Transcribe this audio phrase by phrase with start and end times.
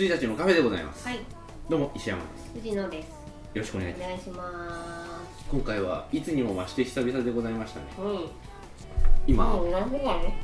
[0.00, 1.18] 羊たちのカフェでございます、はい。
[1.68, 2.50] どうも石山です。
[2.54, 3.06] 藤野です。
[3.06, 3.12] よ
[3.56, 5.44] ろしくお願いしお願いしまます。
[5.50, 7.86] 今回はいつにも増して久々でございましたね。
[7.94, 8.26] すうん。
[9.26, 10.42] 今、もう夏がね？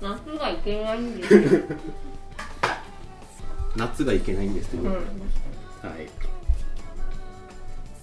[0.00, 1.40] 夏がいけないんですよ、
[3.76, 5.02] 夏がいけないんですけど、うん、はい、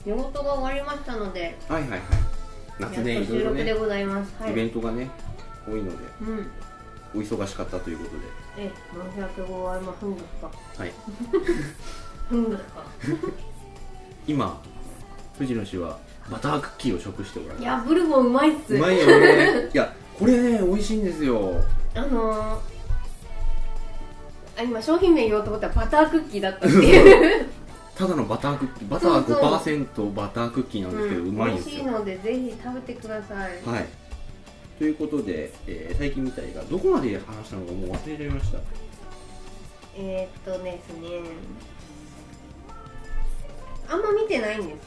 [0.03, 1.57] 仕事が終わりましたので。
[1.67, 2.01] はいはいはい。
[2.77, 4.31] 夏ねやっと収いろいろでございます。
[4.39, 4.51] はい。
[4.51, 5.09] イベントがね
[5.67, 6.51] 多いのでうん。
[7.15, 8.11] お忙しかったということ
[8.57, 8.71] え
[9.11, 10.93] 申し訳ございませんでしたではい。
[12.31, 12.83] うんですか？
[14.27, 14.61] 今
[15.37, 15.97] 藤野氏は
[16.31, 18.75] バタークッキーを食しておられいるやブルボンうまいっす。
[18.75, 19.69] うまいよね。
[19.73, 21.55] いやこれね美味しいんですよ。
[21.95, 22.59] あのー、
[24.57, 27.45] あ今商品名言おうと思ったらバタークッキーだったっていう。
[27.95, 29.43] ただのバタークッキーバターそうそう
[29.75, 31.75] 5%バタークッキーなんですけど、うまいんですよ。
[31.75, 33.69] 美味しいのでぜひ食べてください。
[33.69, 33.85] はい
[34.83, 38.57] ということで、えー最近見た映画どこまで話したのかもう忘れちゃいました。
[39.95, 41.07] えー、っとですね。
[43.87, 44.77] あんま見てないんですよね。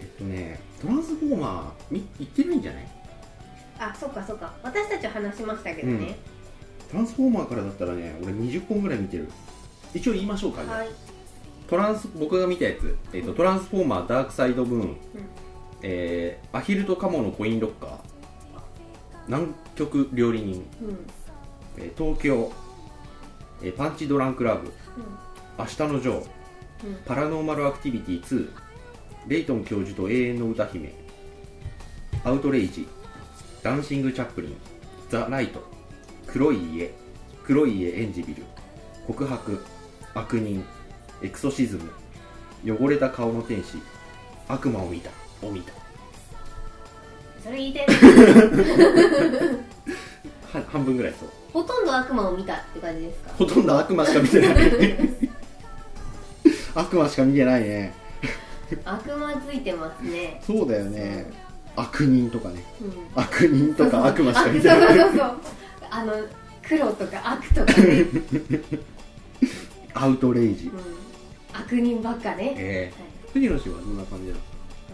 [0.00, 2.88] えっとねトランスフォーマーみ言ってないんじゃない？
[3.78, 4.52] あそっかそっか。
[4.64, 6.18] 私たちは話しましたけどね、
[6.90, 9.28] トランスフォーマーからだったらね俺20本ぐらい見てる。
[9.94, 10.78] 一応言いましょうか、じゃあ。
[10.78, 10.88] はい。
[11.68, 14.96] トランス僕が見たやつ、えっとトランスフォーマーダークサイドブーン、
[15.82, 18.09] えーアヒルとカモのコインロッカー
[19.30, 20.66] 南極料理人、
[21.78, 22.50] えー東京、
[23.62, 24.72] えーパンチドランクラブ。
[25.56, 26.24] 明日のジョー。
[26.84, 26.96] うん。
[27.06, 28.50] パラノーマルアクティビティ2
[29.28, 30.92] レイトン教授と永遠の歌姫。
[32.24, 32.88] アウトレイジ。
[33.62, 34.56] ダンシング・チャップリン。
[35.08, 35.62] ザ・ライト。
[36.26, 36.90] 黒い家。
[37.44, 38.42] 黒い家エンジビル。
[39.06, 39.60] 告白。
[40.12, 40.64] 悪人。
[41.22, 41.78] エクソシズ
[42.64, 42.74] ム。
[42.76, 43.78] 汚れた顔の天使。
[44.48, 45.10] 悪魔を見た。
[45.46, 45.79] を見た
[47.42, 47.86] それ言いたい
[50.72, 51.28] 半分ぐらいそう。
[51.52, 53.30] ほとんど悪魔を見たって感じですか？
[53.38, 54.52] ほとんど悪魔しか見てない
[56.74, 57.92] 悪魔しか見てないね。
[58.84, 60.40] 悪魔ついてますね。
[60.46, 61.26] そうだよね。
[61.76, 62.62] 悪人とかね。
[62.80, 62.92] うん。
[63.14, 64.98] 悪人とか悪魔しか見てあない。
[64.98, 65.36] そうそうそう。
[65.90, 66.12] あの
[66.68, 67.72] 黒とか悪とか。
[67.80, 68.04] ね、
[69.94, 70.66] アウトレイジ。
[70.66, 70.80] うん、
[71.58, 73.08] 悪人ばっかね、えはい。
[73.30, 74.40] ー、藤野氏はどんな感じなの？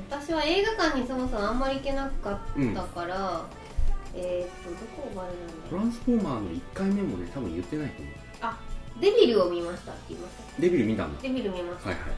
[0.09, 2.39] 私は映画館にそもそもあんまり行けなかっ
[2.75, 3.45] たから、
[4.15, 4.77] えー、っとど
[5.11, 8.15] こがあれなんだトランスフォーマーの1回目もね多分言ってないと思う。
[8.41, 8.59] あ
[9.01, 10.63] デビルを見ましたって言いました。
[10.63, 12.11] デビル見たんだデビル見ました、はいはい。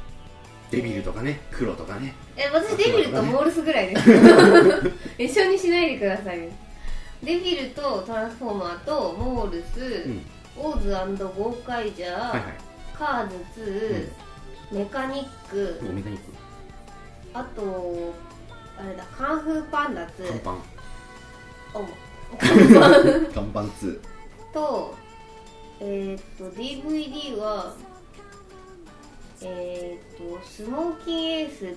[0.71, 2.15] デビルとかね黒とかね。
[2.37, 4.11] え私デビルとモールスぐらいです。
[5.19, 6.45] 一緒にしないでください。
[6.45, 6.51] よ
[7.23, 10.23] デビルとトランスフォーマーとモールス、うん。
[10.57, 12.43] オーズゴーカイジャー、はいはい。
[12.97, 14.09] カーズ
[14.73, 16.48] 2、メカニックおメカニック
[17.41, 18.13] あと
[18.79, 20.51] あれだカンフーパンダ2看板
[21.79, 21.85] お
[22.37, 22.89] カンパ
[23.49, 24.01] ン看板2
[24.53, 24.95] と
[25.81, 27.75] えーっと DVD は
[29.43, 31.73] えーっとスモーキンエース2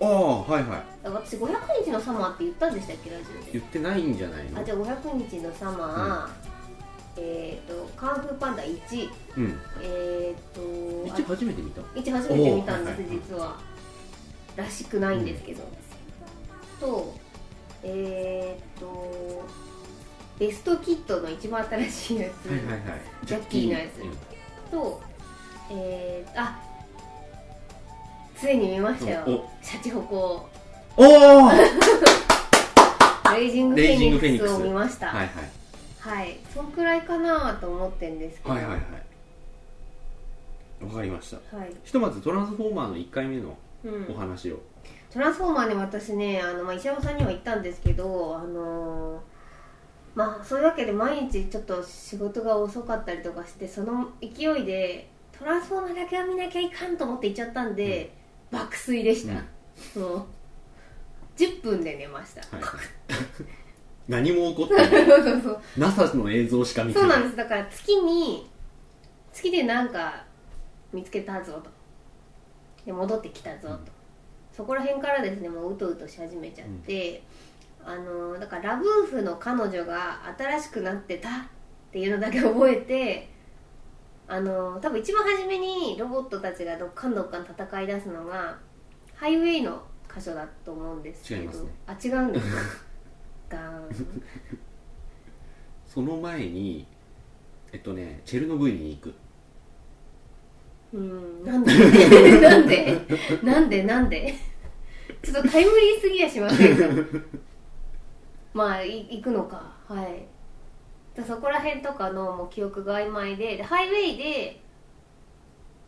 [0.00, 0.82] ああはいはい。
[1.04, 1.48] あ私500
[1.84, 3.52] 日のサマーって言ったんでしたっけラジオで。
[3.52, 4.60] 言ってないんじゃないの？
[4.60, 9.60] あじゃあ500日のサマー、えーっとカンフーパンダ1うん。
[9.80, 11.80] えーっと一初めて見た。
[11.82, 13.20] 1初めて見たんですおーはいはいはい。
[13.28, 13.56] 実は
[14.56, 15.62] らしくないんですけど、
[16.80, 17.14] と
[17.82, 19.44] えーっと
[20.38, 22.80] ベストキットの一番新しいやつ、はいはいはい。
[23.24, 24.00] ジャッキーのやつ。
[24.00, 24.10] うん。
[24.70, 25.00] と
[25.70, 26.58] えー、あ
[28.36, 29.22] ついに見ましたよ。
[29.26, 30.48] おシャチホコ。
[30.96, 31.08] おお
[31.44, 31.54] は
[33.38, 34.54] いレイジングフェニックス。
[34.54, 35.08] を見ました。
[35.08, 35.30] はい
[36.00, 36.36] はい。
[36.52, 38.54] そんくらいかなと思ってんですけど。
[38.54, 38.82] はいはいはい。
[40.84, 41.36] わかりました。
[41.56, 41.72] はい。
[41.84, 43.54] ひとまずトランスフォーマーの1回目のうん
[44.08, 44.60] お話を、
[45.10, 49.20] トランスフォーマーね私ねあの、まあ、石山さんには言ったんですけどあのー
[50.14, 58.12] まあそういうわけで毎日ちょっと仕事が遅かったりとかしてその勢いでトランスフォーマーだけは見なきゃいかんと思って行っちゃったんで、
[58.50, 59.32] 爆睡でした、
[59.98, 60.26] もう
[61.36, 62.64] 10分で寝ました、はい。
[62.64, 62.80] はい
[64.08, 64.88] 何も起こってない。
[65.06, 65.60] そうそうそう。
[65.78, 67.36] NASA の映像しか見てそうないなんです。
[67.36, 68.50] だから月に
[69.32, 70.24] 月でなんか
[70.92, 71.70] 見つけたぞと
[72.86, 73.78] で戻ってきたぞと、
[74.52, 77.22] そこら辺からですねもううとうとし始めちゃって、
[77.84, 81.32] あのだからラブーフの彼女が新しくなってたっ
[81.92, 83.28] ていうのだけ覚えて
[84.28, 88.56] あの多分一番初めにロボットたちがどっかんどっかん戦い出すのが
[89.14, 89.82] ハイウェイの
[90.12, 91.42] 箇所だと思うんですけど。
[91.42, 91.70] ね。
[91.86, 92.62] あ違うんですか？
[93.56, 94.22] ガーン。
[95.86, 96.86] その前に
[97.72, 99.14] えっとねチェルノブイリに行く
[100.92, 101.44] うん。
[101.44, 101.72] なんで？
[102.40, 103.00] なんで？
[103.42, 103.82] なんで？
[103.84, 104.34] なんで？
[105.22, 106.84] ちょっとタイムリーすぎやしませんか？
[108.54, 109.72] まあい行くのか。
[109.88, 110.26] はい。
[111.14, 113.56] だそこら辺とかのもう記憶が曖昧で。
[113.56, 114.60] でハイウェイで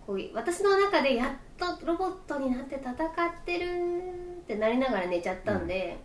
[0.07, 2.97] こう私の中でやっとロボットになって戦っ
[3.45, 3.65] てる
[4.43, 5.99] ってなりながら寝ちゃったんで、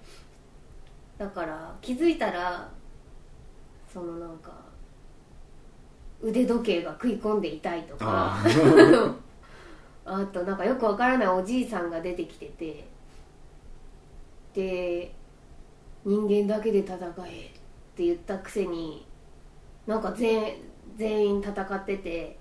[1.18, 2.70] だから気づいたら
[3.92, 4.52] そのなんか
[6.22, 8.06] 腕時計が食い込んでいたいとか。
[8.06, 8.44] あ
[10.06, 12.88] あとなんかよくわからないおじいさんが出てきてて。
[14.54, 15.14] で
[16.04, 17.04] 人間だけで戦えっ
[17.96, 19.06] て言ったくせに
[19.86, 20.56] なんか全
[20.98, 22.38] 全員戦ってて。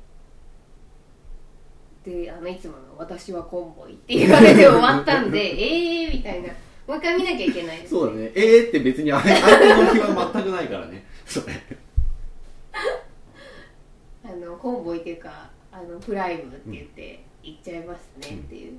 [2.05, 6.49] であのいつもの「私はコンボイ」って言われて終わったんでえ えーみたいな。
[6.87, 8.33] もう一回見なきゃいけないです、そうだね。
[8.35, 11.05] えーって別にあれ相手の気は全くないからね。
[11.27, 11.53] それ
[14.29, 18.79] あのコンボイっていうかあのプライムって言って行っちゃいますねっていう、も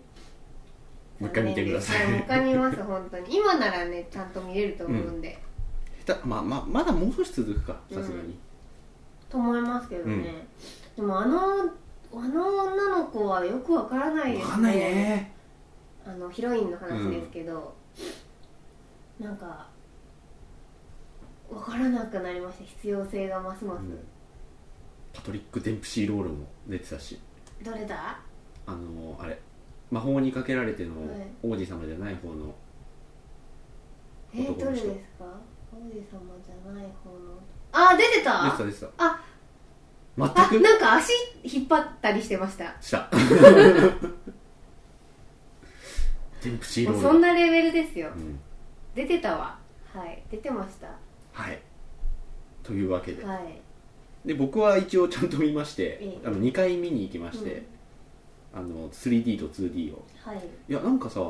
[1.22, 2.06] う一回見てください。
[2.06, 3.36] はもう一回見ます本当に。
[3.36, 5.42] 今ならね ちゃんと見れると思うんで、
[6.06, 8.38] 下手まあまあまだもう少し続くかさすがに、
[9.28, 10.46] と思いますけどね、
[10.96, 11.40] でもあの
[12.12, 14.44] あの女の子はよくわからないですね。
[14.44, 15.32] わかんないね。
[16.06, 17.74] あのヒロインの話ですけど、
[19.20, 19.68] なんか
[21.50, 24.00] わからなくなりました必要性がますます、うん
[25.14, 27.20] パトリック・デンプシー・ロールも出てたし。
[27.64, 28.20] どれだ？
[28.66, 29.40] あのあれ。
[29.92, 31.28] 魔法にかけられてのはい。
[31.44, 32.54] 王子様じゃない方の。
[34.34, 34.84] えー、どれです
[35.18, 35.26] か？
[35.74, 36.00] 王子様
[36.46, 37.40] じゃない方の。
[37.72, 38.44] あ出てた？
[38.46, 39.06] 出てた出てた。
[39.06, 39.20] あ。
[40.18, 41.12] 全あくなんか足
[41.44, 42.76] 引っ張ったりしてました。
[42.82, 43.10] した。
[46.44, 47.02] デンプシー・ロール。
[47.02, 48.10] そんなレベルですよ。
[48.16, 48.40] うん。
[48.96, 49.58] 出てたわ。
[49.94, 50.24] はい。
[50.30, 50.88] 出てました。
[51.34, 51.60] はい。
[52.64, 53.24] というわけで。
[53.26, 53.62] はい
[54.26, 57.64] で僕は一応ちゃんと見ましてええあの2回見に行きまして、
[58.54, 60.04] あの 3D と 2D を。
[60.24, 60.38] はい。
[60.68, 61.22] いやなんかさ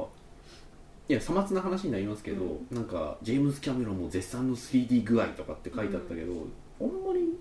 [1.07, 6.33] いやさまつな話になりますけど、うなんかジェームズ・キャメロンも絶賛の 3D 具合とかって書いてあったけど、
[6.79, 7.37] あんまり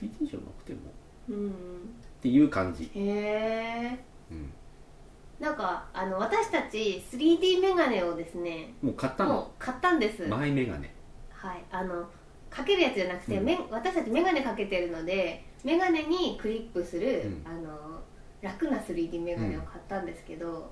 [0.00, 0.80] 3D じゃなくても。
[1.28, 1.48] うん。
[1.48, 3.98] っていう感じ、へえ
[4.32, 4.50] うん、
[5.38, 9.34] なんかあの私たち 3D メガネをですねもう買ったの？
[9.34, 10.26] もう買ったんです。
[10.26, 10.92] 前メガネ。
[11.30, 11.64] はい。
[11.70, 12.08] あの
[12.50, 13.44] かけるやつじゃなくて、うん。
[13.44, 17.42] め私たちメガネかけてるのでメガネにクリップする、うん。
[17.44, 18.00] あの
[18.40, 20.70] 楽な 3D メガネを買ったんですけど、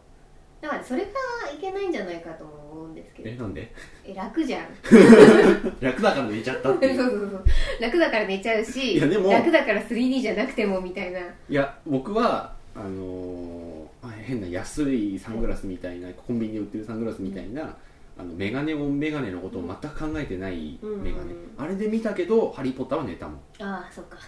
[0.61, 1.09] だからそれが
[1.53, 3.29] いけないんじゃないかとも思うんですけど。
[3.29, 3.73] えなんで？
[4.05, 4.69] え楽じゃん。
[5.81, 7.11] 楽だから寝ちゃったってそう。
[7.11, 7.45] そうそう
[7.81, 11.21] 楽だから寝ちゃうしいやでも楽だから 3D じゃなくてもみたいな。
[11.21, 11.25] い
[11.55, 13.67] や僕はあのー
[14.03, 17.77] あ変な安いサングラスみたいな、コンビニで売ってるサングラスみたいな、
[18.19, 21.03] あのメガネオンメガネのことを全く考えてないうん。
[21.03, 23.35] メガネ、うんあれで見たけど「ハリー・ポッター」は寝たも。
[23.35, 24.19] んああそっか。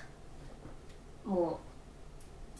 [1.25, 1.61] も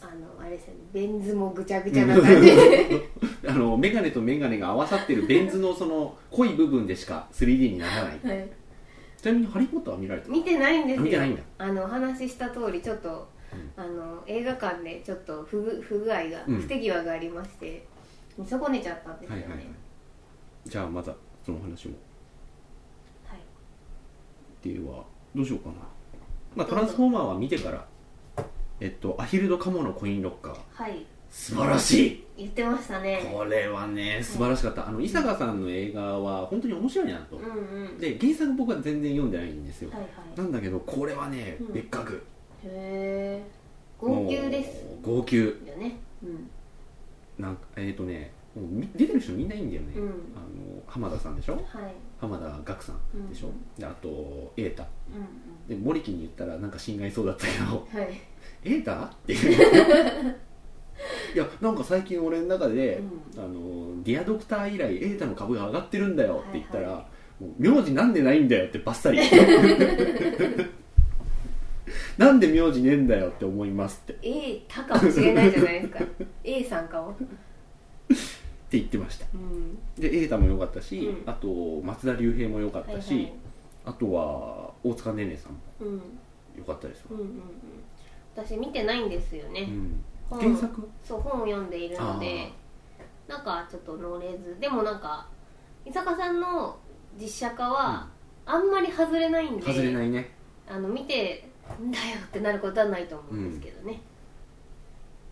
[0.01, 0.79] うあのあれですよね。
[0.93, 2.51] ベン図もぐちゃぐちゃな感じ。
[3.47, 8.19] あのメガネとメガネが合わさってるベン図のその濃い部分でしか 3D にならない。
[8.23, 8.49] はい。
[9.17, 11.03] ちなみに「ハリー・ポッター」は見られた見てないんですよ。
[11.03, 11.41] 見てないんだ。
[11.57, 13.27] あのお話しした通りちょっと、
[13.75, 16.61] あの映画館でちょっと不具不具合が、うん。
[16.61, 17.85] 不手際がありまして
[18.37, 19.41] 見損ねちゃったんですよね。
[19.43, 19.88] はいはいはい
[20.65, 21.13] じゃあまた
[21.45, 21.95] その話も。
[23.25, 24.67] はい。
[24.67, 25.03] では
[25.35, 25.75] どうしようかな。
[26.55, 27.85] まあトランスフォーマーは見てから
[28.79, 30.55] えっとアヒルド・カモのコインロッカー。
[30.71, 31.05] はい。
[31.29, 32.25] 素晴らしい。
[32.37, 33.31] 言ってましたね。
[33.31, 34.87] これはね素晴らしかった。
[34.87, 37.37] あの伊坂さんの映画は本当に面白いなと。
[37.37, 37.97] うんうん。
[37.99, 39.91] で原作僕は全然読んでないんですよ。
[39.91, 40.37] はいはい。
[40.37, 41.73] なんだけどこれはねうん。
[41.73, 42.23] 別格。
[42.63, 43.43] へえ
[43.99, 44.83] 号泣です。
[44.85, 45.37] もう号泣。
[45.37, 45.97] よね。
[46.23, 46.49] うん。
[47.37, 50.03] なんかえっ、とねもうみ出てる人みんないいんだよね、うん。
[50.05, 50.13] あの
[50.87, 51.53] 浜田さんでしょ？
[51.53, 51.63] はい。
[52.19, 54.83] 浜田岳さんでしょ、であと瑛太。
[54.83, 54.87] うん
[55.69, 58.09] で森木に言ったらなんか心外そうだったけどうんはい。
[58.63, 58.91] 瑛太？
[58.91, 60.35] っていう。
[61.33, 62.97] いやなんか最近俺の中で、
[63.35, 67.07] うあのディアドクター以来瑛太の株が上がってるんだよって言ったら、はいは
[67.39, 69.19] もう名字なんでないんだよってバッサリ。
[72.17, 74.13] なんで名字ねえんだよって思いますって。
[74.13, 75.99] って A たかもしれないじゃないですか。
[76.43, 77.15] A さんかも
[78.77, 79.25] 言ってました。
[79.33, 79.75] うん。
[79.97, 81.29] で瑛太も良かったし、うん。
[81.29, 81.47] あと
[81.83, 83.33] 松田龍平も良かったし、はいはい。
[83.85, 86.01] あとは大塚ねねさんもうん。
[86.57, 87.41] 良かったですわ、うんうんうん。
[88.35, 89.69] 私見てないんですよね、
[90.29, 90.89] 原作？
[91.03, 92.51] そう本を読んでいるので
[93.27, 95.27] なんかちょっと乗れずでもなんか
[95.85, 96.77] 伊坂さんの
[97.19, 98.07] 実写化は
[98.45, 100.31] あんまり外れないんで、外れないね。
[100.67, 101.49] あの見て
[101.81, 104.01] んだよってなることはないと思うんですけどね。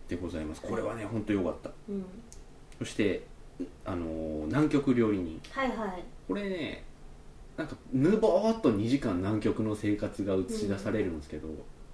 [0.08, 0.62] でございます。
[0.62, 1.70] これはね本当良かった。
[1.88, 2.04] うん、
[2.78, 3.26] そして
[3.84, 5.40] あのー南極料理人。
[5.50, 6.04] はいはい。
[6.26, 6.84] これね
[7.56, 11.48] なんかぬぼーっと2時間南極の生活が映し出されるんですけど、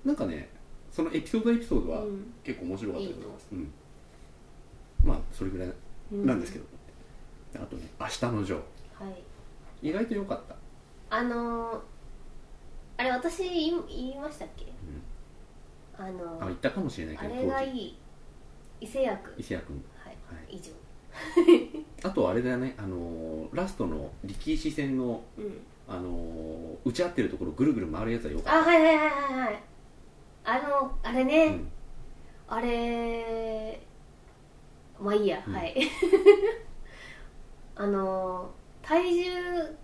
[0.05, 0.51] なんかね
[0.93, 2.33] そのエピソードエピソードはうん。
[2.45, 3.73] 結構面白かったと思います、いうん。
[5.05, 5.73] まあそれぐらい
[6.13, 6.27] うん。
[6.27, 6.65] なんですけど、
[7.57, 9.05] あとね「明日のジョー。
[9.05, 9.23] はい」
[9.89, 10.57] 意外と良かった。
[11.17, 11.81] あのー
[12.97, 14.67] あれ私言い言いましたっけ？
[15.99, 17.97] あのあ言ったかもしれないあけどれがいい。
[18.81, 19.33] 伊勢役。
[19.39, 19.81] 伊勢谷
[20.49, 20.73] 以上。
[22.03, 22.75] あとあれだよね。
[22.79, 25.61] あのーラストの力石戦のうん。
[25.87, 29.63] あのー打ち合ってるところぐるぐる回るやつはよかっあはいはいはいはいはい。
[30.45, 31.69] あのあれた、ね、うん。
[32.49, 33.81] あれ
[35.01, 35.55] まあいいや、うん。
[35.55, 35.75] はい。
[37.77, 38.51] あの
[38.83, 39.31] 体重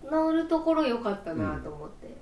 [0.05, 2.15] 乗るところ良かったなと思って、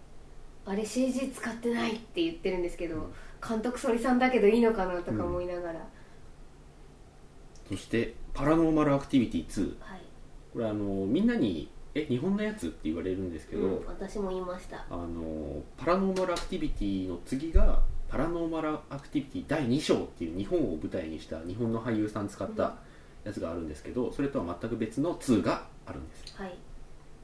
[0.64, 3.12] あれ CG 使ってないって言ってるんですけど、うん。
[3.46, 5.80] 監督ソリさんだけどいいのかなとか思いながら、
[7.68, 10.00] そして「パラノーマルアクティビティ2はい」
[10.52, 14.86] これあのーみんなに「え日本のやつ?」って言われるんですけど、うん、私も言いました。
[14.90, 22.76] あのパラノーマルアクティビティの次がパラノーマルアクティビティ第2章っていう日本を舞台にした日本の俳優さん使った
[23.24, 26.36] やつがあるんですけどそれとは全く別の2があるんです。
[26.36, 26.56] はい。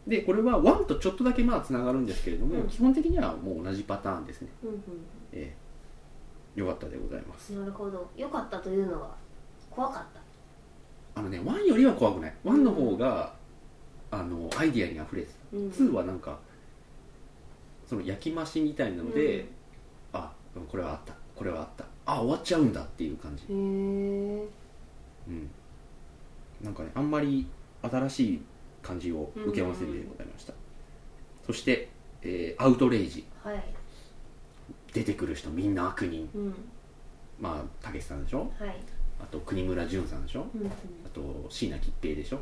[0.07, 2.69] でこれは1とちょっとだけまあつながるんですけれども、うん。
[2.69, 4.49] 基本的にはもう同じパターンですね。
[4.63, 4.81] うんうん
[5.33, 5.55] え
[6.57, 6.61] え。
[6.61, 7.53] よかったでございます。
[7.55, 8.11] なるほど。
[8.17, 9.17] 良かったというのは
[9.71, 10.21] 怖かった
[11.15, 12.35] あのね1よりは怖くない。
[12.45, 13.35] 1の方が、
[14.11, 15.35] あのアイディアにあふれてた。
[15.57, 15.69] うん。
[15.69, 16.39] 2はなんか
[17.87, 19.47] その焼き増しみたいなので、
[20.13, 20.67] あうん。
[20.67, 21.15] これはあった。
[21.37, 21.85] これはあった。
[22.07, 23.45] あ終わっちゃうんだっていう感じ。
[23.45, 23.51] へえ
[25.29, 25.51] うん。
[26.63, 27.47] なんかねあんまり
[27.83, 28.43] 新しい
[28.83, 30.53] 感じを受けませんでございました、
[31.47, 31.89] そして、
[32.23, 33.27] えーアウトレイジ。
[33.43, 33.63] はい。
[34.93, 36.29] 出てくる人みんな悪人。
[36.35, 36.55] うん。
[37.41, 38.51] まあたけしさんでしょ？
[38.59, 38.77] はい
[39.25, 40.47] あと国村淳さんでしょ？
[40.55, 40.61] うん。
[40.61, 40.71] うんあ
[41.15, 42.41] と椎名桔平でしょ？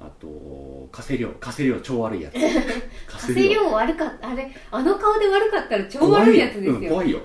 [0.00, 1.28] あと加瀬亮。
[1.38, 2.34] 加瀬亮超悪いやつ。
[3.06, 4.30] 加加瀬亮悪かった。
[4.30, 7.20] あれあの顔で悪かったら超怖悪いやつですよ、うん、怖いよ。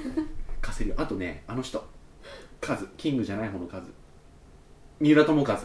[0.62, 0.94] 加瀬亮。
[0.96, 1.84] あとねあの人。
[2.60, 2.88] カズ。
[2.96, 3.92] キングじゃない方のカズ。
[4.98, 5.60] 三浦友和。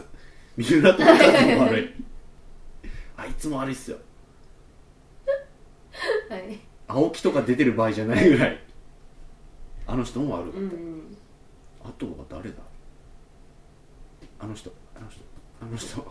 [0.56, 1.90] 三浦友和も悪い。
[3.16, 3.96] あいつも悪いっすよ。
[6.28, 6.58] はい。
[6.86, 8.60] 青木とか出てる場合じゃないぐらい。
[9.86, 11.16] あの人も悪かった、うんうん
[11.84, 12.56] あとは誰だ？
[14.38, 15.20] あの人あの人
[15.60, 16.04] あの人。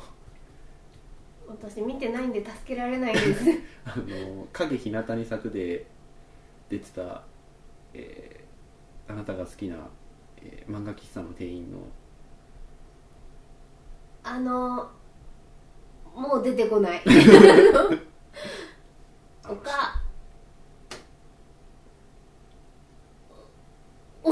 [1.47, 3.43] 私見てないんで助けられないです。
[3.85, 5.85] あの影日向に咲くで
[6.69, 7.23] 出てた、
[7.93, 9.75] えーあなたが好きな、
[10.37, 11.79] えー漫画喫茶の店員の。
[14.23, 14.89] あの
[16.15, 17.01] もう出てこない。
[19.49, 19.99] おか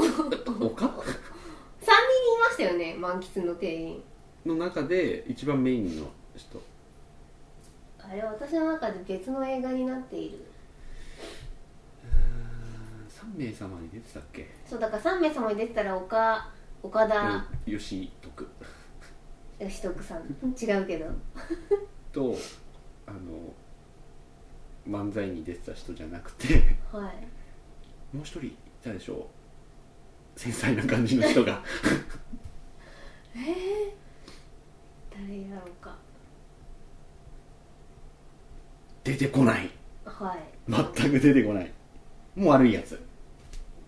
[0.02, 0.08] 人い
[2.40, 4.02] ましたよね満喫の店員
[4.44, 6.62] の中で一番メインの人。
[7.98, 10.44] あれ私の中で別の映画になっている。
[13.08, 14.48] 3名様に出てたっけ？
[14.66, 16.48] そうだから3名様に出てたら岡
[16.82, 17.44] 岡田。
[17.66, 18.48] よし徳。
[19.58, 20.20] 義徳さん。
[20.20, 21.06] 違うけど。
[22.12, 22.34] と
[23.06, 23.18] あの
[24.88, 26.54] 漫才に出てた人じゃなくて。
[26.92, 28.16] はい。
[28.16, 29.28] もう一人いたでしょ？
[30.36, 31.62] 繊細な感じの人が
[33.34, 33.46] 誰
[35.48, 35.96] やろうか。
[39.04, 39.70] 出てこない。
[40.04, 40.38] はい。
[40.68, 41.72] 全く出てこない。
[42.34, 43.00] もう悪いやつ。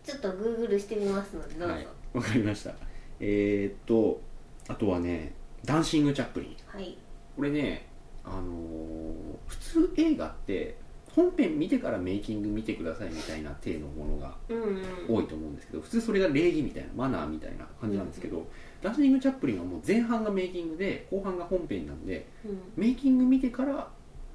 [0.05, 1.75] ちょっとグーグルしてみますのでどうぞ。
[1.75, 1.87] はい。
[2.15, 2.73] わかりました。
[3.21, 4.21] えー、っと
[4.69, 5.33] あとはね
[5.65, 6.57] ダンシング・チャップリン。
[6.67, 6.97] はい、
[7.37, 7.87] これね
[8.25, 9.03] あのー
[9.47, 10.77] 普通映画って
[11.15, 14.83] 本編見てからメイキング見てくださいみたいな体のものがうんうん。
[15.09, 18.47] 多いと思うんですけど普通それが礼儀みたいなマナーみたいな感じなんですけど、
[18.83, 22.61] ダンシング・チャップリンはもう前半がメイキングで後半が本編なんでうん。
[22.77, 23.89] メイキング見てから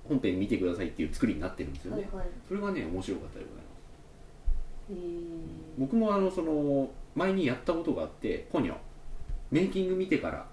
[0.07, 2.27] 本編見てくださいっていう作りになってるんですよね、はいはい。
[2.47, 3.71] それがね面白かったでございま
[4.87, 4.93] す。
[4.93, 5.39] へー。
[5.77, 8.75] 僕もあのその前にやったことがあってポニョ。
[9.51, 10.45] メイキング見てから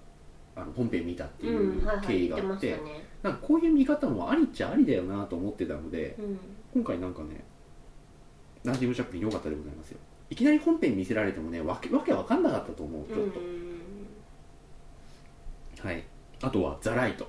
[0.55, 2.07] あの本編見たっていううんはいはい。
[2.07, 3.05] 経緯言ってまがあっしてたね。
[3.23, 6.39] なんかこういう見方もありっちゃありだよなと思ってたのでうん。
[6.73, 7.43] 今回なんかね
[8.65, 9.99] ダンシング・チャップリン良かったでございますよ。
[10.29, 13.39] いきなり本編見せられてもねわけわけわかんなかったと思うちょっと、
[15.85, 16.03] はい。
[16.41, 17.27] あとは「ザ・ライト」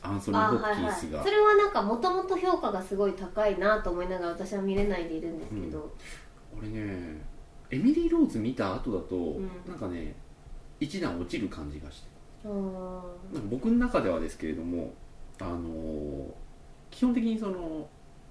[0.00, 5.92] アンソニー・ホッキンスが、それはなんかもともと評価がすごい高いなと思いながら私は見れないでいるんですけど、
[6.56, 7.20] 俺ね
[7.70, 9.48] エミリー・ローズ見た後だと、ん。
[9.66, 10.14] なんかね
[10.80, 12.08] 一段落ちる感じがして。
[12.44, 13.34] あー。
[13.34, 14.94] なんか僕の中ではですけれども
[15.40, 16.32] あのー
[16.90, 17.86] 基本的にその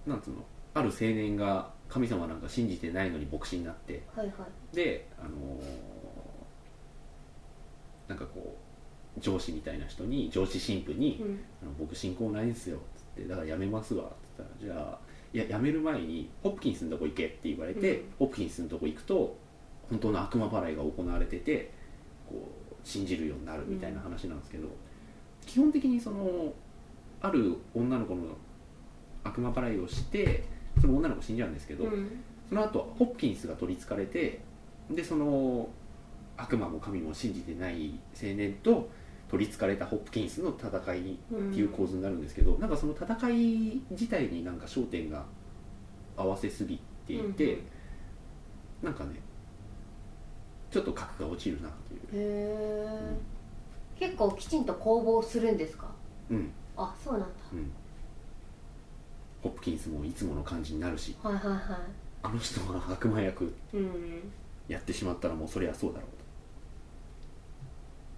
[0.07, 0.37] なんつうの
[0.73, 4.01] ある青年が神様なんか信じてないのに牧師になって。
[4.15, 4.31] はいは
[4.71, 4.75] い。
[4.75, 5.97] であのー
[8.07, 8.66] なんかこう
[9.19, 18.05] 上司みたいな人に上司神父にうん「あの僕信仰ないんすよ」っつって「だからやめますわ」っつったら「じゃあいややめる前にホプキンスのとこ行け」って言われて、うん。
[18.19, 19.37] ホプキンスのとこ行くと
[19.89, 21.71] 本当の悪魔払いが行われてて
[22.29, 22.35] こ
[22.71, 24.67] う信じるようになるみたいな話なんですけど、
[25.45, 26.53] 基本的にその
[27.21, 28.23] ある女の子の
[29.23, 30.43] 悪魔払いをして
[30.79, 32.23] その女の子死んじゃうんですけど、うん。
[32.47, 34.39] その後ホップキンスが取りつかれて
[34.89, 35.69] でその
[36.37, 38.89] 悪魔も神も信じてない青年と
[39.29, 41.03] 取りつかれたホップキンスの戦いっ
[41.53, 45.25] ていう構図になるんですけど、なんかその戦い自体になんか焦点が
[46.15, 47.61] 合わせすぎていて、うん
[48.83, 49.15] なんかね
[50.69, 53.17] ちょっと格が落ちるなという、へえ
[53.99, 55.87] 結構きちんと攻防するんですか？
[56.29, 56.51] うん。
[56.77, 57.27] あそうなんだ。
[57.53, 57.71] うん、
[59.41, 61.15] ホップキンスもいつもの感じになるし。
[61.23, 61.79] はいはいは
[62.21, 64.31] あの人が悪魔役いうん。
[64.67, 66.16] やってしまったらもうそりゃそうだろう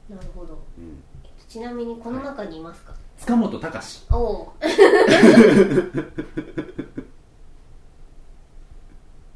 [0.09, 0.47] なるほど。
[0.55, 1.03] と、うん、
[1.47, 4.05] ちなみにこの中にいますか、塚本隆。
[4.11, 4.53] おお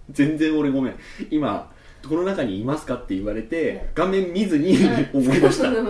[0.10, 0.96] 全然俺ごめん。
[1.30, 1.72] 今
[2.08, 3.89] この中にいますかって言われて、はい。
[3.96, 4.75] 画面見ずに
[5.13, 5.70] 思い出した。
[5.70, 5.74] あ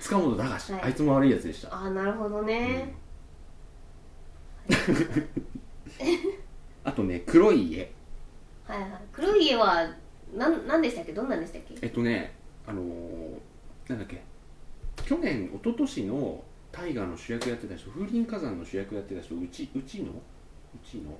[0.00, 0.82] 塚本隆、はい。
[0.82, 2.94] あいつも悪いやつでした、あなるほどね、
[6.84, 7.90] あとね黒い家。
[8.66, 8.90] はいはい。
[9.12, 9.88] 黒い家は
[10.36, 11.12] なんなんでしたっけ？
[11.12, 11.74] どんなんでしたっけ？
[11.80, 12.34] えっとね
[12.66, 13.38] あのー
[13.88, 14.22] なんだっけ？
[15.04, 16.42] 去年一昨年の
[16.72, 20.10] 大河の主役やってた人風林火山の主役やってた人うちうちの？
[20.12, 20.14] う
[20.84, 21.16] ちの？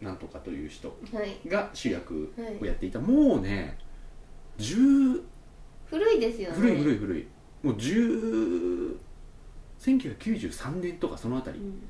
[0.00, 1.48] なんとかという人はい。
[1.48, 3.78] が主役はいをやっていた、もうね
[4.58, 5.22] 10
[5.86, 6.56] 古いですよね。
[6.56, 7.26] 古い古い古い。
[7.62, 8.96] もう10
[9.80, 11.82] 1993年とかそのあたりうん。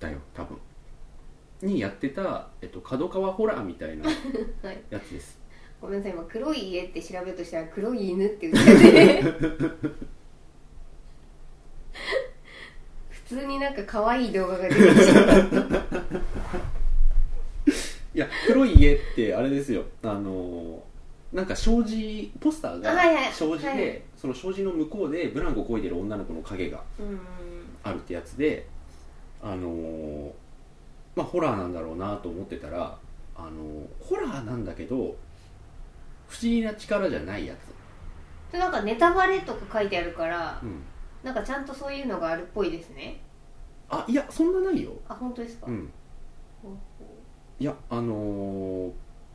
[0.00, 0.56] だよ多分
[1.62, 4.12] にやってた、えっと、角川ホラーみたいな は
[4.72, 4.82] い。
[4.90, 5.38] やつです。
[5.80, 9.22] ごめんなさい今黒い家って調べようとしたら黒い犬って言ってて。
[13.10, 15.56] 普通になんか可愛い動画が出てきちゃった。
[18.14, 19.84] いや黒い家ってあれですよ。
[20.02, 20.82] あの
[21.32, 23.32] なんか障子ポスターがあはいはい。
[23.32, 24.02] 障子で、はい。
[24.16, 27.18] その障子の向こうでブランコ漕いでる女の子の影がうん
[27.82, 28.66] あるってやつで
[29.40, 30.32] あの
[31.14, 32.96] まあホラーなんだろうなと思ってたら
[33.36, 33.50] あの
[34.00, 35.16] ホラーなんだけど不思
[36.42, 38.52] 議な力じゃないやつ。
[38.52, 40.82] でなんかネタバレとか書いてあるからうん。
[41.22, 43.20] なんかちゃんとそういうのがあるっぽいですね。
[43.88, 44.92] あいやそんなないよ。
[45.08, 45.90] あ本当ですか、うん。
[47.60, 48.90] いやあのー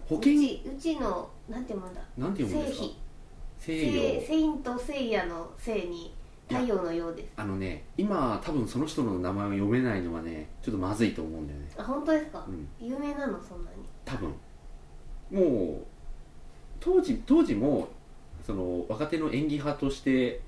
[0.08, 2.02] 保険ちうちのなんて読むんだ？
[2.18, 2.88] なんて読むんですか？
[3.60, 3.76] 聖
[4.36, 6.14] イント聖夜の聖に
[6.50, 7.24] 太陽のようで。
[7.24, 11.68] すあのね今多分その人の名前を読めないのはねちょっとまずいと思うんだよね。
[11.78, 12.68] あ本当ですか、うん。
[12.80, 13.78] 有名なのそんなに？
[14.06, 14.34] 多分。
[15.30, 15.86] もう
[16.80, 17.90] 当時当時も
[18.46, 20.42] その若手の演技派として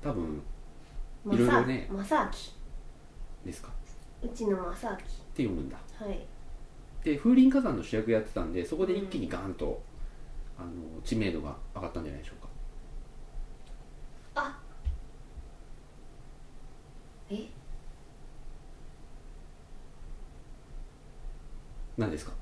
[0.00, 0.40] 多分
[1.24, 1.88] まいろいろね。
[1.90, 2.54] まさき。
[3.44, 3.70] ですか？
[4.22, 5.02] うちのまさき。
[5.02, 5.76] って読むんだ。
[5.98, 6.20] はい。
[7.02, 9.82] で風林火山の主役やってたんでそこで一気にガーンと、
[10.56, 10.68] あの
[11.02, 12.48] 知名度が上がったんじゃないでしょうか
[14.36, 14.58] あ
[17.34, 17.48] え？
[21.96, 22.32] 何ですか？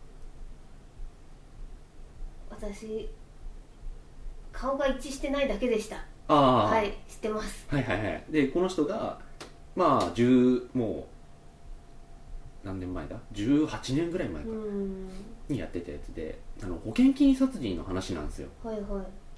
[2.50, 3.08] 私
[4.52, 5.96] 顔が一致してないだけでした。
[6.28, 7.66] ああ、はい知ってます。
[7.68, 8.24] はいはいはい。
[8.30, 9.18] でこの人が
[9.74, 11.06] まあ10も
[12.64, 14.48] う何年前だ？18年ぐらい前か。
[15.48, 18.48] にやってたやつであの保険金殺人の話なんですよ。
[18.62, 18.86] はいはい。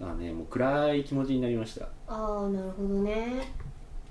[0.01, 1.87] だからねもう暗い気持ちになりました。
[2.07, 3.49] ああなるほどね。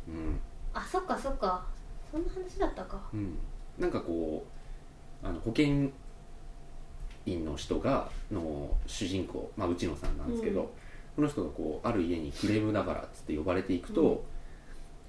[0.08, 0.40] うん
[0.74, 1.64] あそっかそっか。
[2.12, 3.02] そんな話だったか。
[3.14, 3.38] うん。
[3.78, 4.46] なんかこ
[5.24, 5.90] うあの保険
[7.26, 10.68] 員の人がの主人公、まあ、内野さんなんですけど、うん。
[11.16, 14.24] この人がこうある家にクレームだからっつって呼ばれていくと、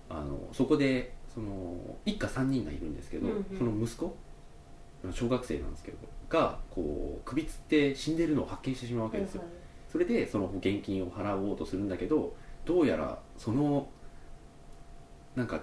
[0.08, 3.58] あのそこでその一家3人がいるんですけど、うんうん。
[3.58, 4.16] その息子
[5.10, 5.98] 小学生なんですけど
[6.28, 9.50] がこう首つって死んでるのを発見してしまうわけですよ、はい。
[9.90, 13.88] それでその保険金を払おうとするんだけどどうやらその
[15.34, 15.60] なんか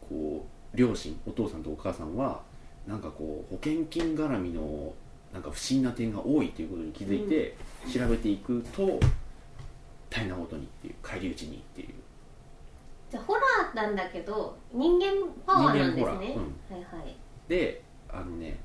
[0.00, 2.40] こう両親お父さんとお母さんは
[2.86, 4.92] なんかこう保険金絡みの
[5.32, 7.56] なんか不審な点が多いということに気づいて
[7.92, 9.00] 調べていくと
[10.10, 11.88] 大変なことにっていう返り討ちにっていう。
[13.10, 15.06] じゃあホラーなんだけど人間
[15.46, 16.24] パワーなんですね、人間ホラー。
[16.24, 17.16] はいはい。
[17.48, 18.58] であのね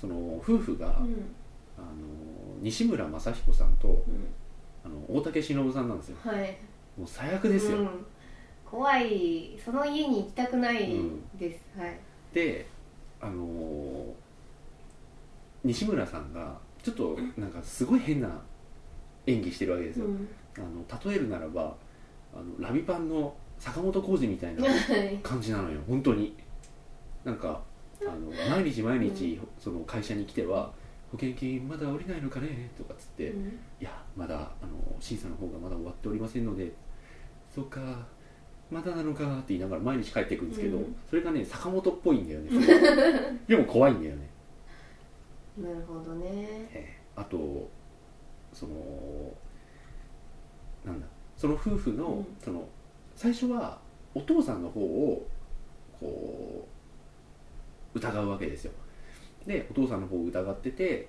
[0.00, 1.34] その夫婦が、うん。
[1.76, 1.86] あの
[2.60, 4.26] 西村雅彦さんとうん。
[4.84, 6.16] あの大竹しのぶさんなんですよ。
[6.24, 6.56] はい。
[6.96, 8.06] もう最悪ですよ、うん、
[8.70, 9.58] 怖い。
[9.64, 11.38] その家に行きたくないうん。
[11.38, 11.98] です、はい。
[12.32, 12.66] で
[13.20, 14.12] あのー
[15.64, 18.28] 西村さんがちょっとなんかすごい変な
[19.26, 20.28] 演技してるわけですよ、うん。
[20.56, 21.74] あの例えるならば
[22.32, 25.18] あのラビパンの坂本浩二みたいなはい。
[25.22, 25.80] 感じなのよ。
[25.88, 26.34] 本当に。
[27.24, 27.60] なんか
[28.00, 30.72] あの 毎日毎日その会社に来ては
[31.10, 33.46] 「保険金まだ降りないのかね?」とかっつって「うん
[33.80, 36.72] いやまだあの審査の方がまだ終わっておりませんので
[37.52, 38.06] そうか
[38.70, 40.96] まだなのかって言いながら毎日帰っていくんですけど、うん。
[41.08, 42.50] それがね坂本っぽいんだよね。
[43.48, 44.28] でも怖いんだよね、
[45.56, 46.26] なるほどね。
[46.72, 46.98] ええ。
[47.16, 47.68] あと
[48.52, 48.74] その
[50.84, 51.06] なんだ。
[51.36, 52.26] その夫婦の,、うん。
[52.40, 52.68] その
[53.16, 53.78] 最初は
[54.14, 55.26] お父さんの方を
[56.00, 56.68] こ
[57.94, 58.72] う疑うわけですよ。
[59.46, 61.08] でお父さんの方を疑ってて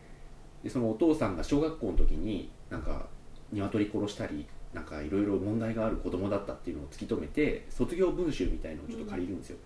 [0.64, 3.08] でそのお父さんが小学校の時になんか
[3.52, 9.58] 鶏殺したりなんかいろいろ問題がある子供だったっていうのを突き止めて卒業文集みたいのをちょっと借りるんですよ、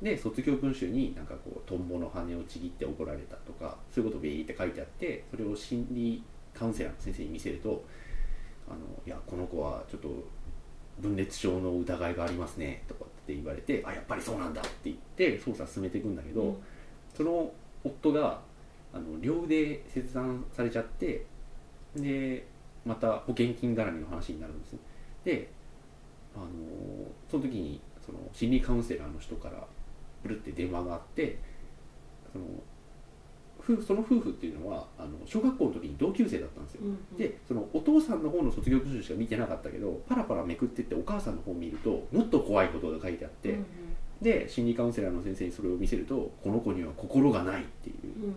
[0.00, 7.84] で卒業文集になんかこうトンボの羽をちぎって怒られたとかそういうことをビーって書いてあってそれを心理カウンセラーの先生に見せると
[8.68, 10.08] 「あのいやこの子はちょっと
[11.00, 16.56] 分裂症の疑いがありますね」とかって言われて「あやっぱりそうなんだ」って言って捜査進めていくんだけど、うん。
[17.16, 17.52] その
[17.84, 18.40] 夫が
[18.92, 21.24] あの両腕切断されちゃって
[21.96, 22.46] で
[22.84, 24.76] また保険金絡みの話になるんです
[25.24, 25.50] で
[26.34, 26.46] あの
[27.30, 29.66] その時にその心理カウンセラーの人から
[30.22, 31.38] ブルって電話があって
[32.32, 32.44] その
[33.64, 36.82] 夫婦その夫婦っていうのはあの小学校の時に同級生だったんですよ。
[36.84, 37.16] うんうん。
[37.16, 43.66] でそのお父さんの方の卒業文集しか見てなかったけどパラパラめくってってお母さんの方を見るともっと怖いことが書いてあって、うん。
[44.20, 47.96] で心理カウンセラーの先生にそれを見せるとこの子には心がないっていう。
[48.04, 48.36] うんうん。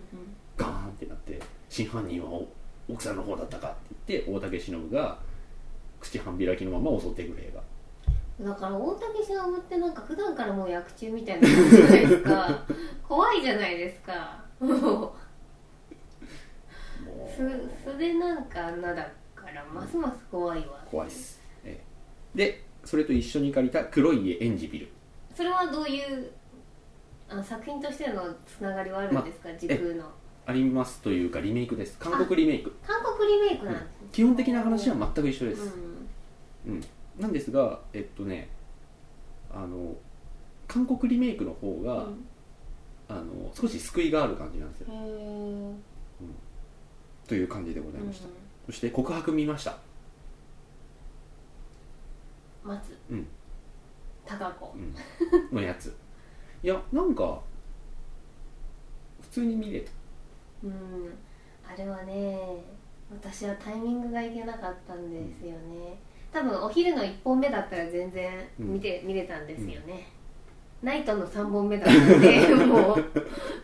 [0.56, 2.48] ガーンってなって真犯人はお
[2.88, 3.70] 奥さんの方だったかっ
[4.06, 5.18] て言って大竹しのぶが
[6.00, 7.62] 口半開きのまま襲ってくる映画。
[8.40, 12.64] だから大竹しのぶってなんか普段からもう役中みたいな感じじゃないですか。
[13.06, 14.44] 怖いじゃないですか。
[14.60, 14.72] もう。
[14.78, 15.16] も
[17.84, 20.84] そそれなんかあんなだからますます怖いわ。
[20.90, 21.80] 怖いっす、え
[22.34, 22.38] え。
[22.38, 24.88] でそれと一緒に借りた「黒い家エンジビル。
[25.34, 26.30] それはどういう
[27.28, 30.10] あの作品としてのつながりはあるんですか、時空の」
[30.48, 31.98] ありますというかリメイクです。
[31.98, 32.72] 韓国リメイク。
[32.86, 35.62] 韓国リメイクなんですね、基本的な話は全く一緒です、
[36.66, 36.84] ううん。
[37.20, 38.48] なんですがえっとね
[39.52, 39.94] あの
[40.66, 42.06] 韓国リメイクの方ん、が、
[43.08, 44.86] あの少し救いがある感じなんですよ。
[47.26, 48.28] という感じでございました、
[48.66, 49.76] そして告白見ました。
[52.64, 52.96] 待つ。
[53.10, 53.26] うん。
[54.26, 54.94] 高子うん。
[55.56, 55.94] のやつ。
[56.62, 57.40] いやなんか
[59.20, 59.90] 普通に見れた
[60.64, 61.14] うん。
[61.66, 62.64] あれはね
[63.10, 65.98] 私はタイミングがいけなかったんですよね。
[66.32, 70.06] 多分お昼の1本目だったら全然見て、見れたんですよね、
[70.82, 73.04] ナイトの3本目だったんで もう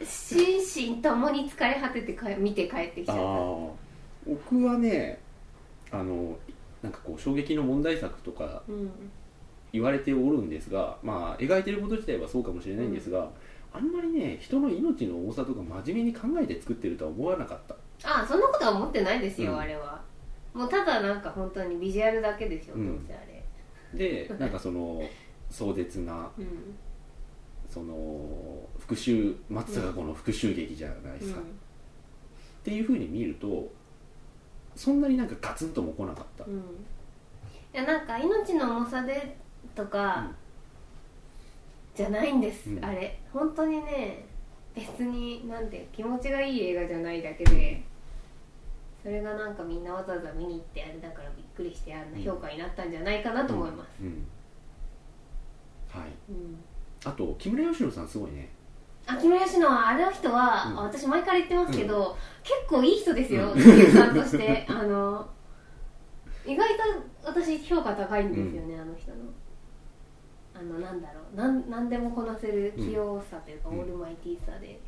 [0.04, 3.24] 心身ともに疲れ果ててか見て帰ってきちゃっああ
[4.26, 5.20] 僕はね
[5.90, 6.37] あの
[6.83, 8.62] なんかこう衝撃の問題作とか
[9.72, 13.30] 言われておるんですがまあ描いてること自体はそうかもしれないんですが、
[13.74, 17.74] あんまりね人の命の重さとか真面目に考えて作ってるとは思わなかった。
[18.08, 19.58] ああそんなことは思ってないですよ、うん。
[19.58, 20.00] あれは。
[20.54, 23.44] もうただなんか本当にビジュアルだけでしょ、うんどうせあれ。
[23.92, 25.02] でなんかその
[25.50, 26.46] 壮絶な うん。
[27.68, 31.42] その復讐松坂子の復讐劇じゃないですか、っ
[32.62, 33.68] ていうふうに見ると
[34.76, 36.62] そんなになんかガツンとも来なかった、うん、うん、い
[37.72, 39.37] やなんか命の重さで
[39.74, 40.30] とか、
[41.94, 42.85] じゃないんです、うん。
[42.85, 43.18] あれ。
[43.33, 44.24] 本当にね
[44.74, 47.83] 別になんて気持ちがいい映画じゃないだけで
[49.02, 54.26] それがなんかみんなわざわざ見に行ってあれだからびっくりしてあんな評価になったんじゃないかなと思います、うん、うん。
[56.00, 56.11] はい。
[56.30, 56.57] うん。
[57.04, 58.48] あと木村佳乃さんすごいね。
[59.07, 60.76] あ木村佳乃はあの人は、うん。
[60.76, 63.61] 私前から言ってますけど、結構いい人ですよ、うん。
[63.92, 64.66] さんとして。
[64.68, 65.28] あの
[66.46, 66.83] 意外と
[67.24, 69.16] 私評価高いんですよね、あの人の
[70.54, 71.36] あのなんだろう。
[71.36, 74.80] なん何でもこなせる器用さというか、うんオールマイティーさで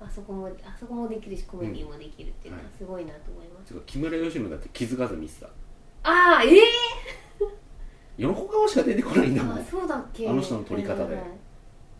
[0.00, 2.72] あそこもあそこもできるしコメディもできるっていうのははい。
[2.78, 6.60] すごいなと思います、ちょっと木村佳乃だって気づかず見てたああええ
[8.18, 9.58] 横顔しか出てこないんだもん。
[9.58, 10.28] あそうだっけ。
[10.28, 11.02] あの人の撮り方で。
[11.02, 11.16] はいはい。
[11.16, 11.28] はい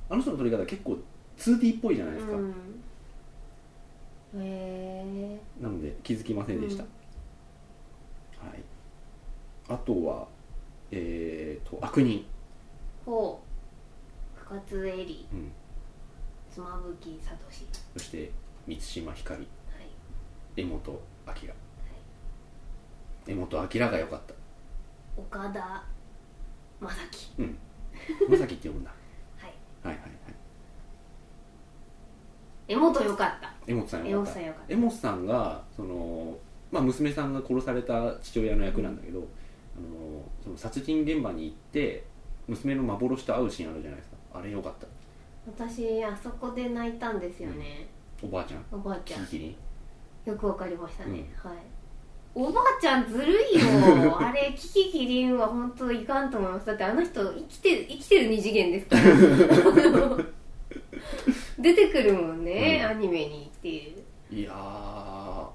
[0.08, 0.98] あの人の撮り方結構
[1.38, 2.50] 2D っぽいじゃないですか、うん。
[4.37, 6.88] へえなので気づきませんでした、は
[8.54, 8.62] い。
[9.68, 10.28] あとは
[10.90, 12.24] えー、と悪人、
[13.04, 15.52] ほう深津絵里うん、
[16.50, 17.36] 妻夫木聡。
[17.96, 18.30] そして
[18.66, 19.40] 満島ひかり。
[19.40, 19.46] はい。
[20.56, 21.34] 江本明。
[23.26, 24.34] 江本明が良かった。
[25.16, 25.84] 岡田
[26.80, 26.88] 将
[27.36, 27.42] 生。
[27.42, 27.58] うん。
[28.28, 28.90] まさきって読むんだ。
[29.38, 29.52] はい。
[29.82, 30.10] はいはいはい。
[32.68, 33.52] 江本よかった。
[33.66, 34.40] 江本さん江良かった。
[34.40, 34.72] んよかった。
[34.72, 36.38] 江本さんがその、
[36.72, 39.20] まあ、娘さんが殺された父親の役なんだけど、
[39.76, 42.04] あのその殺人現場に行って
[42.48, 44.16] 娘の幻と会うシーンあるじゃないですか。
[44.35, 44.87] あれ良かった。
[45.46, 47.87] 私あそこで泣いたんですよね、
[48.22, 48.64] おばあちゃん。
[48.72, 49.26] おばあちゃん。
[49.26, 49.57] キリキリ。
[50.33, 51.52] よくわかりましたね、はい。
[52.35, 54.18] おばあちゃんずるいよ。
[54.18, 56.66] あれキキキリンは本当いかんと思います。
[56.66, 59.02] だってあの人生きてる生きてる二次元ですから。
[61.59, 62.90] 出てくるもんね、うん。
[62.90, 63.94] アニメにってい
[64.33, 64.35] う。
[64.35, 65.54] いやー。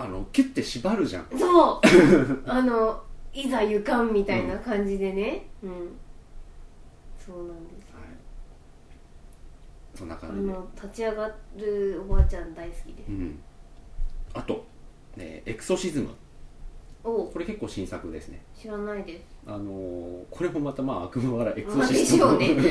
[0.00, 1.26] あのキュッて縛るじゃん。
[1.36, 1.80] そう。
[2.46, 3.02] あの
[3.42, 5.46] いざ行かんみたいな感じでね。
[5.62, 5.70] うん、
[7.18, 8.04] そうなんですはい。
[9.94, 10.48] そんなあ感じで。
[10.48, 13.08] の立ち上がるおばあちゃん大好きです。
[13.10, 13.38] うん。
[14.34, 14.66] あと、
[15.16, 16.08] ね、エクソシズム。
[17.04, 17.26] お。
[17.26, 18.40] これ結構新作ですね。
[18.60, 19.24] 知らないです。
[19.46, 22.62] あのーこれもまたまあ悪魔笑いエクソシストのしょうね。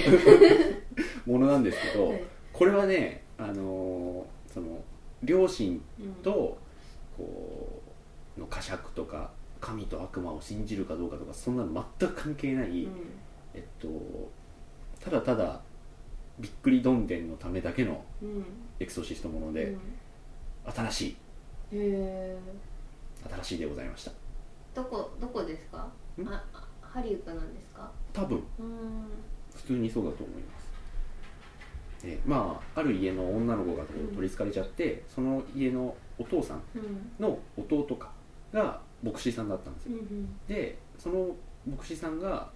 [1.25, 2.23] ものなんですけど、はい。
[2.51, 4.83] これはね、あのーその
[5.23, 6.13] 両親うん。
[6.15, 6.57] と
[7.17, 7.81] こ
[8.37, 12.91] うの呵責とか神と悪魔を信じるかどうかとかそんなの全く関係ない、うん。
[13.53, 13.87] えっと、
[14.99, 15.61] ただただ
[16.39, 18.45] びっくりどんでんのためだけのうん。
[18.79, 19.79] エクソシストもので、うん。
[20.71, 21.07] 新しい。
[21.09, 21.15] へ
[21.73, 22.37] え
[23.41, 24.11] 新しいでございました。
[24.75, 25.77] どこどこですか？
[26.17, 26.27] ん？
[26.27, 27.91] ああハリウッドなんですか？
[28.13, 28.37] 多分。
[28.37, 29.07] うん。
[29.55, 30.67] 普通にそうだと思います。
[32.03, 37.11] えまあある家の女の子が取りつかれちゃって、その家のお父さんうん。
[37.19, 38.11] の弟か
[38.53, 41.35] が牧師さんだったんですよ、うんでその
[41.69, 42.49] 牧師さんが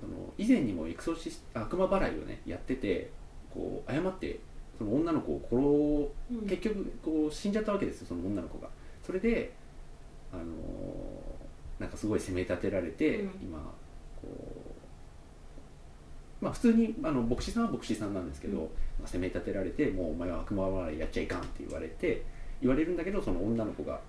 [0.00, 3.10] その以前にもエクソシス悪魔払いをねやってて
[3.52, 4.40] こう誤って
[4.76, 6.48] その女の子を殺うん。
[6.48, 8.68] 結局こう死んじゃったわけですよその女の子が。
[9.02, 9.52] それで
[10.32, 10.46] あのー
[11.80, 13.30] なんかすごい責め立てられて、うん。
[13.42, 13.58] 今
[14.20, 14.28] こ
[16.40, 18.64] うまあ普通にあの牧師さんは牧師さんなんですけど、うん。
[18.64, 18.70] ま
[19.04, 22.24] あ責め立てられてもうお前は悪魔払いやっちゃいかんって言われて
[22.60, 24.00] 言われるんだけどその女の子が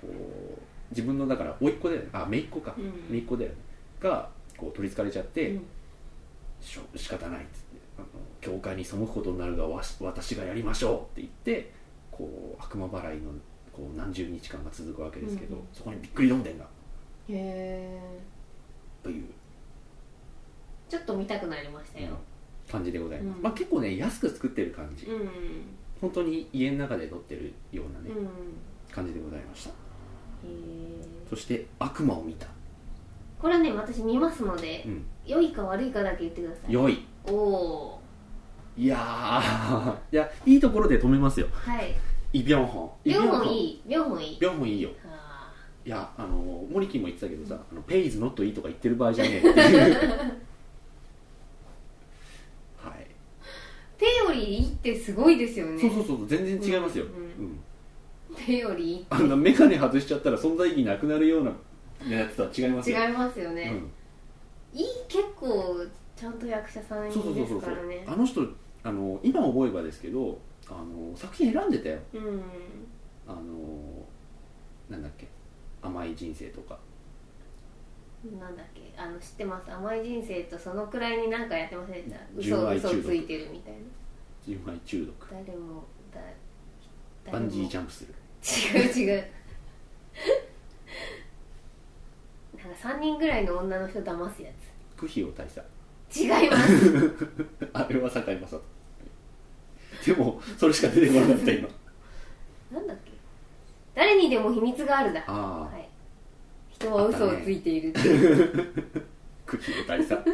[0.00, 2.08] こう自分のだから甥っ子だよね。
[2.12, 2.74] あ姪っ子か。
[2.78, 2.92] うん。
[3.10, 3.56] 姪っ子だよね。
[4.00, 5.62] がこう取りつかれちゃって、うん。
[6.60, 8.06] しょ仕方ないっつってあの
[8.40, 11.72] 教会に背くことになるがわし私がやりましょうって言って
[12.10, 13.30] こう悪魔払いの
[13.72, 15.62] こう何十日間が続くわけですけど、うん。
[15.72, 16.68] そこにびっくりどんでんがへ
[17.28, 18.00] え
[19.02, 19.24] という。
[20.88, 22.16] ちょっと見たくなりましたよ。
[22.70, 23.42] 感じでございます、うん。
[23.42, 25.28] まあ、結構ね安く作ってる感じ、うん。
[26.00, 28.24] 本当に家の中で撮ってるようなね、うん。
[28.24, 28.28] へ
[28.90, 29.70] 感じでございました。
[29.70, 29.72] え
[31.28, 32.46] そして悪魔を見た、
[33.40, 36.72] これね私見ますのでうん、良いか悪いかだけ言ってください。
[36.72, 37.04] 良い。
[37.26, 38.00] おお
[38.76, 39.96] いやー。
[40.12, 41.46] いやいいところで止めますよ。
[41.48, 41.94] ーはい。
[42.32, 43.10] イ・ビョンホン。
[43.10, 43.68] 両方いい。
[43.70, 44.68] い両方いいビョンホン。
[44.68, 44.82] いい。
[44.82, 44.90] よ。
[45.04, 45.52] あ。
[45.84, 49.94] いやあの森木も言ってたけどさ「あのペイズノットいい」とか言ってる場合じゃねえっていう。
[52.76, 52.92] はい。
[52.92, 52.96] ー
[53.98, 55.80] 手よりいいってすごいですよね。
[55.80, 57.10] そうそうそう全然違いますよ、うう
[57.44, 57.58] んん
[58.36, 59.06] 手より。
[59.10, 61.50] あんな眼鏡外しちゃったら存在意義なくなるような
[62.16, 62.98] やつとは違いますよ。
[63.00, 63.72] 違いますよね、
[64.74, 68.42] うん、いい結構ちゃんと役者さんでそうそうそうそうすからねあの人
[68.82, 71.98] あの今思えばですけどあの作品選んでたよ。
[72.14, 72.42] うん。
[73.26, 73.40] あの
[74.88, 75.26] なんだっけ。
[75.82, 76.78] 甘い人生とか。
[78.24, 78.92] なんだっけ。
[78.96, 79.72] あの知ってます。
[79.72, 82.18] 甘い人生とそのくらいになんかやってませんでした？
[82.40, 83.78] 純嘘愛中毒嘘ついてるみたいな。
[84.46, 85.26] 純愛中毒。
[85.30, 86.20] 誰もだ
[87.32, 88.14] バンジージャャンプする
[88.46, 89.24] 違う違う。
[92.56, 94.50] なんか3人ぐらいの女の人騙すや
[94.96, 95.60] クヒオ大佐
[96.08, 97.12] つ違います。
[97.74, 98.62] あれは堺雅人。
[100.06, 101.68] でもそれしか出てこなかった今。
[102.72, 103.12] なんだっけ？
[103.94, 105.24] 誰にでも秘密があるだ。
[105.26, 105.32] あ
[105.72, 105.74] あ。
[105.74, 105.88] はい。
[106.70, 108.72] 人は嘘をついているっていう、
[109.46, 110.22] クヒオ大佐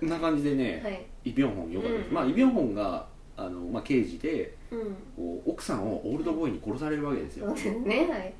[0.00, 1.06] こんな感じでね、はい。
[1.24, 2.14] イ・ビョンホンよかったです、うん。
[2.14, 4.96] まあイ・ビョンホンがあの、まあ、刑事でうん。
[5.16, 7.46] こう奥さんをオールドボーイに殺されるわけですよ。
[7.48, 8.34] そうですねはい。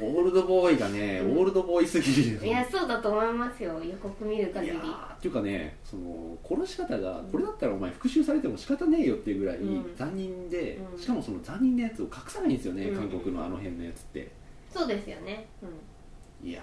[0.00, 1.38] オールドボーイがね、うん。
[1.38, 2.46] オールドボーイすぎる。
[2.46, 4.76] いやそうだと思いますよ予告見るい限り。
[4.76, 9.96] やーっていうかねその殺し方がこれだったらお前復讐されても仕方ねえよっていうぐらいうん。
[9.96, 10.98] 残忍で、うん。
[10.98, 12.96] しかもその残忍なやつを隠さないんですよね、うん。
[12.96, 14.30] 韓国のあの辺のやつって。
[14.72, 16.62] そうですよね、うん、いや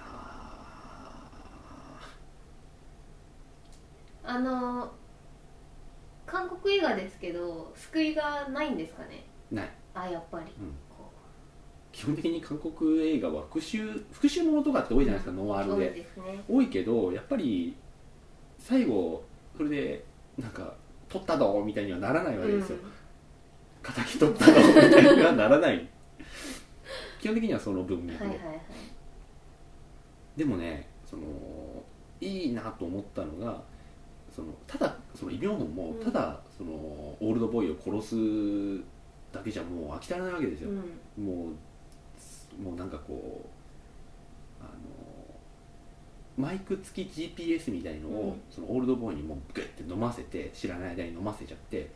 [4.23, 4.91] あの
[6.31, 9.23] 韓国映画ですけど救いがないんですかね？
[9.51, 9.69] ーない。
[9.93, 10.69] あやっぱり、うん。
[10.95, 11.11] こ
[11.91, 16.01] 基本的に韓国映画は復讐復讐ものとかって多いじゃないですか、ノワう多いールで。
[16.01, 16.43] ですね。
[16.47, 17.75] 多いけどやっぱり
[18.59, 19.23] 最後
[19.57, 20.05] それで
[20.37, 20.73] なんか
[21.09, 22.77] 取ったぞみたいにはならないわけですよ、
[23.81, 25.87] 敵取ったぞみたいにはならない。
[27.19, 28.59] 基本的にはその文うん、脈で、はいはいはい。
[30.37, 31.23] でもねその
[32.21, 33.61] いいなと思ったのが
[34.39, 36.03] そのただそのイ・ビョンホンもうん。
[36.03, 38.83] ただそのオールドボーイを殺す
[39.33, 40.73] だけじゃもう飽き足らないわけですよ、う
[41.21, 41.25] ん。
[41.25, 41.47] も
[42.59, 44.69] うもうなんかこうあの
[46.37, 48.41] マイク付き GPS みたいのを、うん。
[48.49, 51.89] そのオールドボーイにもうグッて飲ませて知らない間に飲ませちゃって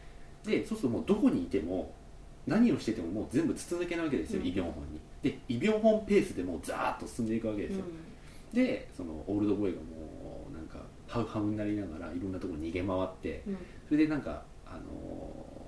[0.43, 1.93] でそうするともうどこにいても
[2.45, 4.47] 何をしててももう全部筒抜けなわけですよ、うん。
[4.47, 4.99] イ・ビョンホンに。
[5.21, 7.85] でイ・ビョンホンペースでもうザーッと進んでいくわけですよ、
[8.51, 10.02] でそのオールドボーイがもう
[11.13, 13.57] ハウハウになりながらいろんなところに逃げ回ってうん。
[13.87, 15.63] それでなんかあのー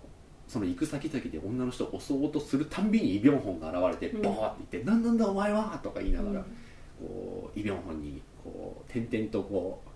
[0.48, 4.22] その行く先々で女の人を襲おうとするたんびにイ・ビョンホンが現れてうん。
[4.22, 6.46] ボーって言って「なんなんだお前は!」とか言いながら、うん。
[7.08, 9.90] こうイ・ビョンホンにこう点々とこう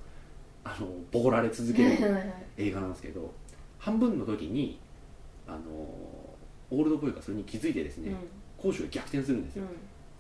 [0.64, 1.98] あのボコられ続ける
[2.58, 3.32] 映画なんですけど
[3.78, 4.80] 半分の時に
[5.48, 5.58] あの
[6.72, 8.14] オールドボーイがそれに気づいてですね、
[8.58, 9.66] 攻守が逆転するんですよ、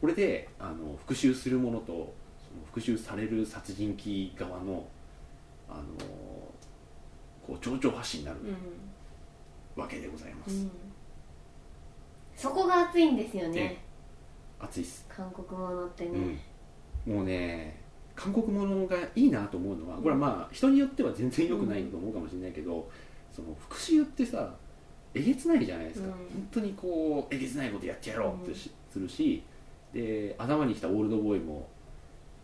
[0.01, 2.13] これであの復讐する者とその
[2.65, 4.87] 復讐される殺人鬼側の
[5.69, 5.83] あの
[7.45, 8.39] こう頂上発信になる
[9.75, 10.65] わけでございます、
[12.35, 13.55] そこが熱いんですよね。
[13.55, 13.83] ね
[14.59, 16.37] 熱いっす、韓国ものってね。
[17.07, 17.79] うん、もうね
[18.15, 22.89] 韓国ものがいいなと思うのはこれはまあ人によっては全然良くないと思うかもしれないけど、
[23.31, 24.53] その復讐ってさ
[25.13, 26.13] えげつないじゃないですか、うん。
[26.13, 29.41] 本当にこうえげつないことやってやろうってし、するし
[29.93, 31.67] で頭に来たオールドボーイも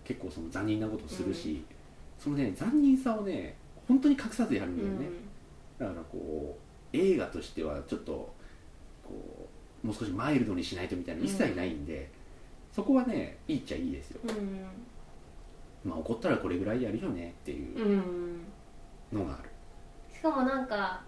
[0.03, 1.65] 結構その残忍なことするし、
[2.19, 3.55] そのね残忍さをね
[3.87, 5.15] 本当に隠さずやるんだよね、
[5.77, 6.57] だからこ
[6.93, 8.11] う映画としてはちょっと
[9.03, 9.49] こ
[9.83, 12.09] うもう少しマイルドにしないとみたいなの一切ないんで、
[12.71, 14.21] そこはねいいっちゃいいですよ。
[14.27, 14.65] うん。
[15.83, 18.41] まあ怒ったらこれぐらいやるよねっていううん。
[19.13, 19.49] のがある、
[20.11, 21.03] しかもなんか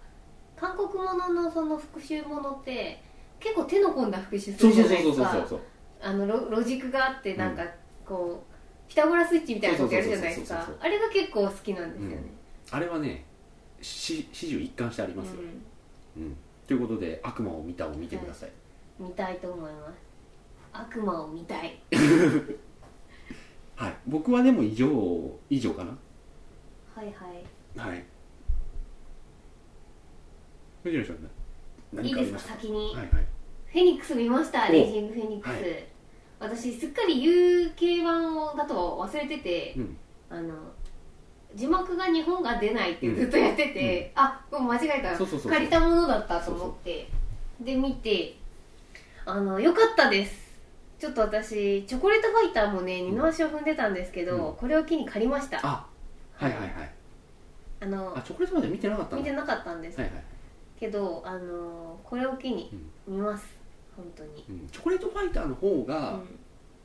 [0.54, 3.02] 韓国もののその復讐ものって
[3.40, 5.46] 結構手の込んだ復讐するじゃないですか。
[5.48, 5.60] そう。
[6.00, 7.64] あのロロジックがあってなんか
[8.06, 8.47] こう
[8.88, 10.68] ピタゴラスイッチみたいなことやるじゃないですか。
[10.80, 12.16] あれが結構好きなんですよね。
[12.70, 13.24] あれはね
[13.80, 15.34] し始終一貫してありますよ、
[16.16, 16.36] ううん。
[16.66, 18.50] ということで「悪魔を見た」を見てください、
[19.02, 19.92] ん見たいと思います。
[20.72, 21.78] 悪魔を見たい。
[23.76, 23.94] はい。
[24.06, 24.88] 僕はでも以上
[25.48, 25.96] 以上かな。
[26.94, 27.88] はいはい。
[27.88, 28.04] はい。
[30.82, 31.28] 藤野さんね
[31.92, 32.38] 何いいですか？
[32.54, 33.08] かありました先に、はいはい。
[33.66, 34.68] フェニックス見ました？
[34.68, 34.72] お。
[34.72, 35.86] レイジングフェニックス、はい
[36.40, 39.96] 私すっかり UK 版だと忘れてて、うん。
[40.30, 40.54] あの
[41.54, 47.08] 字幕が日本が出ないってずっとやってて、あもう間違えた借りたものだったと思って
[47.60, 48.36] で見て
[49.24, 50.48] あのよかったです。
[50.98, 54.56] ちょっと私チョコレートファイターもね二の足を踏んでたんですけど、うん。
[54.56, 55.60] これを機に借りました。
[55.62, 55.86] あ
[56.34, 56.70] はいはいはい。
[57.80, 59.22] あのあチョコレートまで見てなかったの？
[59.22, 60.22] 見てなかったんです、はいはい、
[60.78, 63.46] けどあのこれを機に見ます
[63.98, 64.44] 本当に。
[64.48, 66.20] うん、チョコレートファイターの方が、う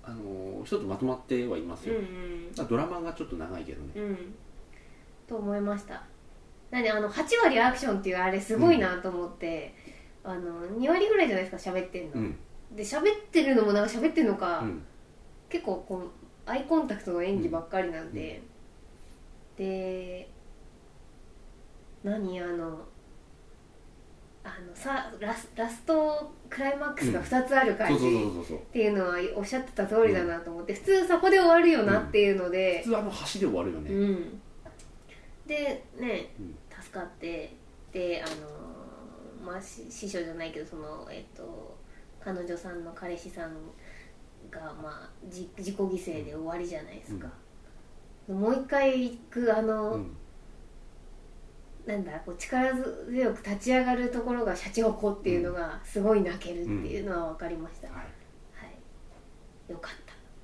[0.03, 2.51] あのー一つまとまってはいますよ、んうん。
[2.57, 3.91] まあドラマがちょっと長いけどね。
[3.95, 4.35] うん、うん、
[5.27, 6.03] と思いました。
[6.71, 9.75] なんであの8割アクションっていうあれすごいなと思って、
[10.23, 12.35] あの2割ぐらいじゃないですか喋ってんの、うん。
[12.75, 14.83] で喋ってるのもなんか喋ってるのか、うん。
[15.49, 18.41] 結構こうアイコンタクトの演技ばっかりなんで、
[19.55, 20.27] で
[22.03, 22.79] 何あの
[24.45, 28.05] あのさラスラストクライマックスが2つある感じ、
[28.53, 34.41] っていうのはおっしゃってた通りだなと思って、普通そこで終わるよなっていうので普、通あの橋で終わるよね、うん。
[35.47, 36.55] でね、うん。
[36.81, 37.55] 助かって
[37.93, 38.29] であ
[39.45, 41.77] のまあし師匠じゃないけどそのえっと
[42.23, 43.53] 彼女さんの彼氏さん
[44.51, 47.27] がまあじ自己犠牲で終わりじゃないですか、
[48.27, 50.17] もう一回行くあの、うん
[51.85, 58.01] なんだこう力強く立ち上がるところがシャチホコっていうのがすごい泣けるっていうのは分かりました、はは
[59.67, 59.71] い。
[59.71, 59.93] よかっ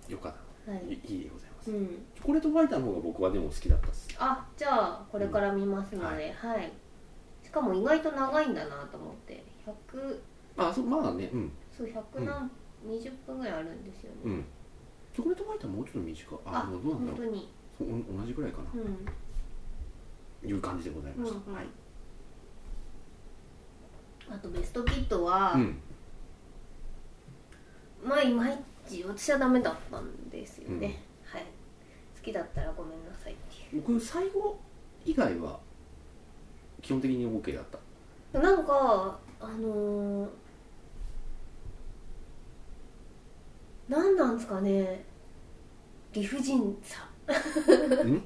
[0.10, 0.32] いよかっ
[0.66, 0.72] た。
[0.72, 0.86] たはい。
[0.86, 1.88] いいいでございます、うん。
[2.16, 4.10] チョコレートファイターの方が僕はでも好きだったっす。
[4.18, 6.72] あじゃあこれから見ますので、はい、
[7.44, 9.44] しかも意外と長いんだなと思って。
[9.66, 10.20] 100
[10.58, 11.52] あそうまあねうん。
[11.76, 12.50] そう100何、
[12.86, 14.46] 20分ぐらいあるんですよね、うん。
[15.14, 16.40] チョコレートファイターもうちょっと短い。
[16.46, 17.22] ああでもどうなんだろう。
[17.22, 17.50] 本当に。
[18.20, 18.66] 同じぐらいかな。
[18.74, 19.06] うん
[20.46, 21.56] いう感じでございました、うんうん。
[21.56, 21.66] はい、
[24.32, 25.82] あとベストキットは、うん、
[28.04, 31.44] まあいまいち私はダメだったんですよね、はい。
[32.18, 34.60] 好きだったらごめんなさいってい僕最後
[35.06, 35.60] 以外は
[36.82, 38.40] 基本的に OK だった。
[38.40, 40.30] うなんかあのー、
[43.88, 45.04] 何なんですかね。
[46.14, 47.04] 理不尽さ。
[48.04, 48.24] ん？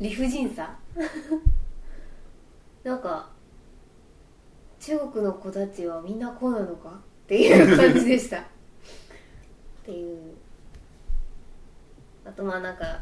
[0.00, 0.78] 理不尽さ
[2.84, 3.28] なんか
[4.78, 6.92] 中国の子たちはみんなこうなのかっ
[7.26, 8.40] ていう感じでした。
[8.40, 8.42] っ
[9.84, 10.34] ていう。
[12.24, 13.00] あとまあなんか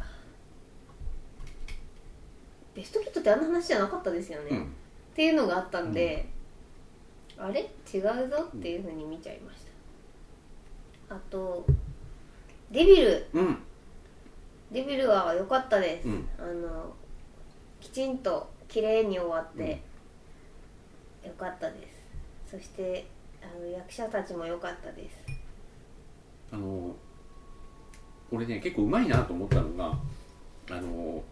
[2.74, 4.62] ベストキットってあんな話じゃなかったですよね、うん。
[4.64, 4.66] っ
[5.14, 6.28] ていうのがあったんで、
[7.36, 7.60] あれ？
[7.92, 9.64] 違うぞっていうふうに見ちゃいまし
[11.08, 11.14] た。
[11.14, 11.64] あと
[12.70, 13.26] デビル。
[13.32, 13.58] うん。
[14.70, 16.28] デビルは良かったです、うん。
[16.38, 16.97] あのき
[17.98, 19.82] ちんと綺麗に終わって
[21.24, 21.78] 良かったで
[22.46, 22.56] す。
[22.56, 23.08] そして
[23.42, 25.16] あの役者たちも良かったです。
[26.52, 26.94] あの
[28.30, 29.98] 俺ね結構うまいなと思ったのが
[30.70, 31.24] あの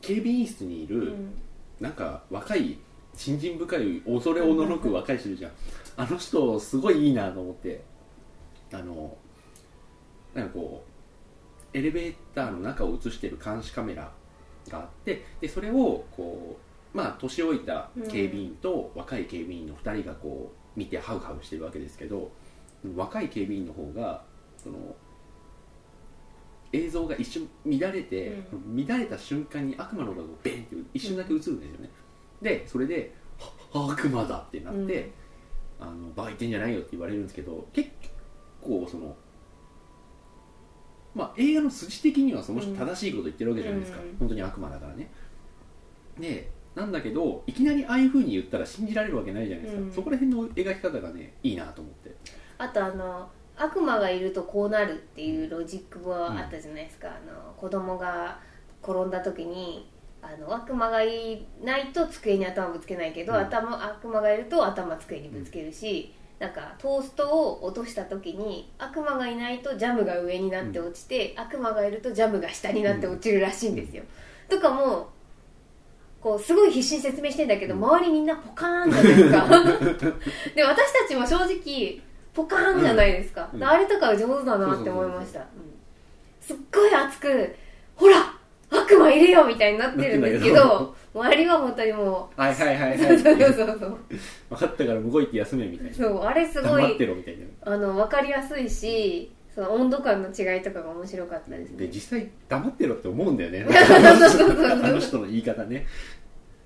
[0.00, 1.34] 警備員室にいる、うん。
[1.78, 2.78] なんか若い
[3.14, 5.52] 信心深い恐れおののく若い人じゃん。
[5.98, 7.82] あの人すごいいいなと思って
[8.72, 9.14] あの
[10.32, 10.82] なんかこ
[11.74, 14.10] うエレベーターの中を映してる監視カメラ
[14.68, 16.58] があってでそれをこ
[16.94, 22.30] うまあ年老いた警備員と若い警備員の2人がこう見てハウハウしてるわけですけど
[22.96, 24.22] 若い警備員の方が
[24.56, 24.76] その
[26.72, 31.90] 映像が一瞬乱れて、乱れた瞬間に悪魔の顔がベンって一瞬だけ映るんですよね、
[32.40, 33.12] でそれで
[33.72, 35.10] 「は悪魔だ!」ってなって
[35.80, 37.90] 「あのバカ言ってんじゃないよ」って言われるんですけど結
[38.60, 39.16] 構その
[41.14, 44.16] まあ映画の筋的にはその人正しいこと言ってるわけじゃないですか、うん。
[44.18, 45.10] 本当に悪魔だからね。
[46.18, 49.92] でなんだけどいきなりああいうふうに言ったら信じられるわけないじゃないですか、うん。
[49.92, 52.14] そこら辺の描き方がねいいなと思って。
[52.58, 58.38] あとあの悪魔がいるとこうなるっていうロジックはあったじゃないですか、あの子供が
[58.82, 59.90] 転んだ時に
[60.22, 63.38] あの悪魔がいないと机に頭ぶつけないけど、うん。
[63.40, 74.02] 頭悪魔がいると頭机にぶつけるし、なんかトーストを落とした時に悪魔がいないとジャムが上になって落ちて、悪魔がいるとジャムが下になって落ちるらしいんですよ、
[74.48, 75.10] とかも
[76.20, 77.84] こうすごい必死に説明してんだけど、うん。
[77.84, 79.46] 周りみんなポカーンじゃないですか。
[80.56, 82.00] で私たちも正直
[82.34, 83.64] ポカーンじゃないですか、うん。
[83.64, 85.40] あれとか上手だなって思いました。
[85.40, 85.46] うん。
[86.40, 87.54] すっごい熱く
[87.96, 88.34] ほら
[88.70, 92.98] 悪魔いるよみたいになってるんですけど周りは本当にもはいはいはう、い。
[92.98, 93.98] そうそうはいそうそう。
[94.50, 95.94] 分かったから向こう行って休めみたいな。
[95.94, 97.72] そうあれすご黙っていろみたいな。
[97.72, 101.86] あの分かりやすいしその温度感の違いとかが面白かったですね。
[101.86, 103.66] で実際黙ってろって思うんだよね。
[103.70, 105.86] あの人の言い方ね。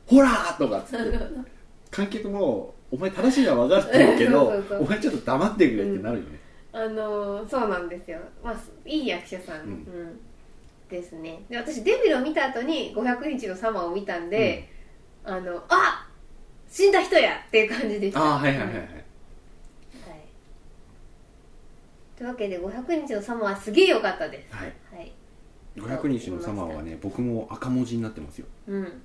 [0.06, 1.18] ほらーとかっつって。
[1.90, 6.38] 観客もお前正しいのは分かってるけどお前ちょっと黙ってくれってなるよね、
[6.72, 9.68] あのそうなんですよ、まあ、いい役者さん、うん。
[9.68, 10.20] うん
[10.88, 11.44] ですね。
[11.48, 14.68] で私デビルを見た後に500日のサマーを見たんで、
[15.24, 16.08] あのあ
[16.68, 18.20] 死んだ人やっていう感じでした。
[18.20, 18.82] ああはいはいはいはい。
[18.82, 18.88] はい。
[22.16, 24.54] というわけで500日のサマーはすげえ良かったです。
[24.54, 24.72] はい。
[24.94, 25.12] はい。
[25.76, 28.46] 500日のサマーはね僕も赤文字になってますよ。
[28.68, 29.02] うん。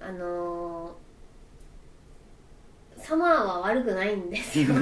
[0.00, 1.10] あのー
[3.02, 4.74] サマーは悪くないんですよ。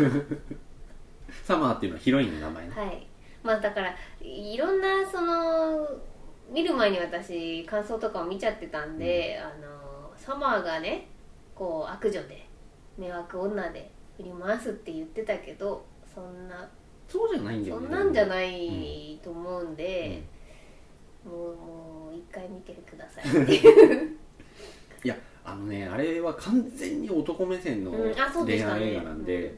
[1.45, 2.75] サマーっていうのはヒロインの名前ね。
[2.75, 3.08] はい
[3.43, 5.89] まあだからいろんなその
[6.51, 11.09] 見る前に私感想とかを見ちゃってたんで、あのサマーがね
[11.55, 12.47] こう悪女で
[12.97, 15.85] 迷惑女で振り回すって言ってたけど
[16.15, 16.69] そんな
[17.07, 17.87] そうじゃないんだよね。
[17.87, 20.23] そんなんじゃないと思うんで、
[21.25, 23.43] もうもう一回見てください。
[23.43, 24.19] っていう
[25.05, 29.55] いやあのねあれは完全に男目線の恋愛映画なんで、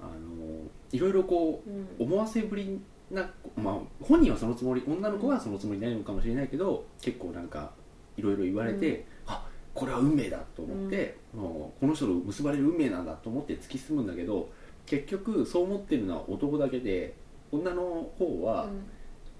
[0.00, 1.88] あのいろいろこううん。
[1.98, 2.80] 思わせぶり
[3.10, 7.72] な、まあ、本人はそのつもり女の子はそのつもりないのかもしれないけど結構なんか
[8.16, 14.50] いろいろ言われて、あこれは運命だと思って、もうこの人と結ばれる運命なんだと思って突き進むんだけど
[14.86, 17.14] 結局そう思ってるのは男だけで
[17.52, 18.68] 女の方は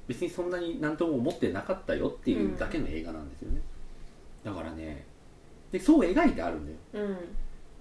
[0.06, 3.60] 別にそんなに何とも思ってなかったよっていうだけの映画なんですよね、
[4.44, 5.04] だからね
[5.72, 6.78] でそう描いてあるんだよ。
[6.94, 7.18] うんうん。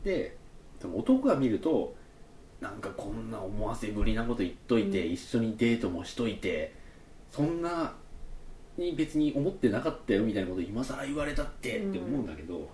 [0.04, 0.36] で
[0.82, 1.96] その男が見ると
[2.62, 5.14] なんかこんな思わせぶりなこと言っといて、うん。
[5.14, 6.74] 一緒にデートもしといて
[7.32, 7.94] そんな
[8.78, 12.70] に別に思ってなかったよみたいなこと今更言われたってって思うんだけど、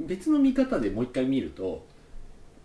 [0.00, 1.84] 別の見方でもう一回見ると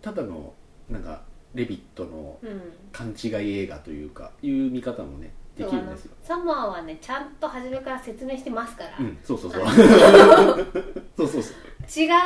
[0.00, 0.52] ただの
[0.88, 1.22] なんか
[1.54, 2.62] レビットのうん。
[2.92, 6.12] 勘違い映画というかいう見方もねできるんですよ。
[6.22, 9.70] サマーはねちゃんと初めから説明してますから、うんそうそうそうあ
[11.16, 11.54] そうそうそう。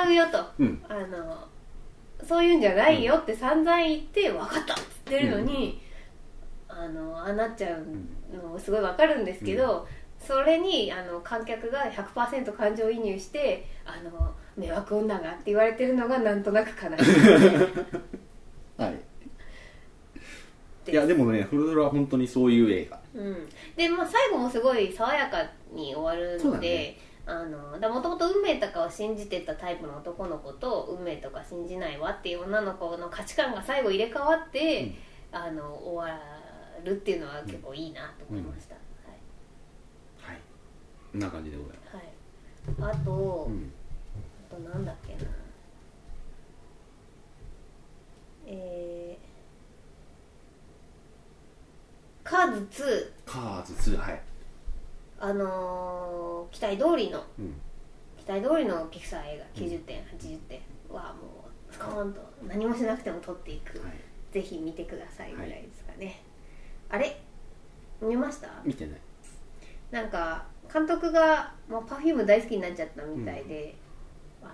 [0.09, 0.39] 違うよと。
[0.59, 0.83] うん。
[0.89, 1.49] あの
[2.27, 5.81] そういうんじゃないよって散々言って分かったっつってるのに、
[6.69, 9.87] あのああなっちゃうのもすごい分かるんですけど、
[10.19, 17.15] それにあの観客が100%感情移入してあの迷惑女がって言われてるのがなんとなく悲しい。
[18.77, 18.95] はい。
[20.91, 22.99] いやでもねフルドラは本当にそういう映画。
[23.15, 26.61] うん、で、まあ、最後もすごい爽やかに終わるそう
[27.29, 34.95] だのでねもともと運命とかを信じてたタイプの男の子と運命とか信じないわっていう女の子の価値観が最後入れ替わって、
[35.31, 36.19] あの終わ
[36.83, 40.39] るっていうのは結構いいなと思いました、はい。
[41.13, 43.73] こんな感じでございまはい、はい、あと、す、うん、
[44.51, 45.31] あとなんだっけな。
[48.47, 54.19] えー、カーズカーズ2はい、2
[55.21, 57.55] あのー期待通りのうん、
[58.25, 63.93] 期待通りのピクサー映画90点80点はもうスコーンと何もしなくても撮っていく、はい。
[64.33, 66.23] ぜひ見てくださいぐらいですかね、
[66.89, 67.21] あれ？
[68.01, 68.49] 見ました？
[68.65, 69.01] 見てない。
[69.91, 73.75] なんか監督がもう Perfume 大好きになっちゃったみたいで、
[74.43, 74.53] あの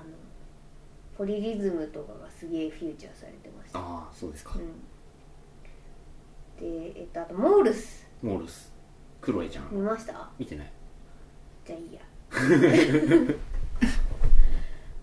[1.16, 4.54] ポリリズムとかがすげえフューチャーされてました、ああそうですか。
[4.56, 4.60] うん、
[6.92, 8.06] でえっとあとモールス。
[8.22, 8.72] モールス
[9.24, 9.68] クロエちゃん。
[9.72, 10.28] 見ました？
[10.38, 10.70] 見てない。
[11.66, 12.00] じゃあいいや。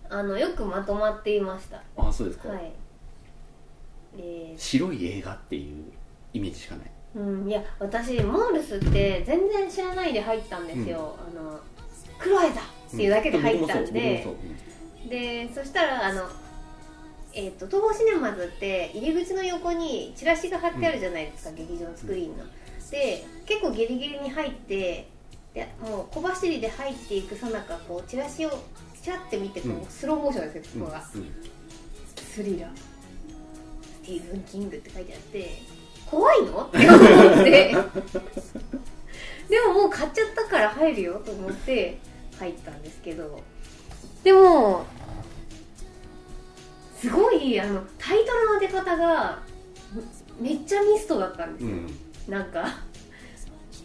[0.08, 1.78] あのよくまとまっていました。
[1.96, 2.72] ああそうですか、はい。
[4.18, 5.84] え白い映画っていう
[6.34, 6.90] イメージしかない。
[7.16, 11.58] ーうん、いや私モールスって全然知らないで入ったんですよ、あの
[12.18, 14.26] クロエだっていうだけで入ったんで、
[15.06, 16.22] うでそしたらあの
[17.34, 22.44] えー、と東宝シネマズって入り口の横にチラシが貼ってあるじゃないですか、劇場のスクリーンの。
[22.92, 25.08] で結構ギリギリに入って
[25.54, 28.50] でもう小走りで入っていくさなかこうチラシを
[29.02, 29.86] チラって見てこう、うん。
[29.86, 31.32] スローモーションですようんここが、うん。
[32.16, 32.70] スリラー。
[32.76, 32.82] ス
[34.06, 35.62] ティーブン・キングって書いてあって
[36.06, 36.64] 怖いの？
[36.64, 37.74] って思って。
[39.48, 41.98] でももう買っちゃったから入るよと思って
[42.38, 43.40] 入ったんですけど。
[44.22, 44.84] でも
[46.98, 49.42] すごいあのタイトルの出方が
[50.38, 51.98] めっちゃミストだったんですよ、うん
[52.28, 52.64] なんか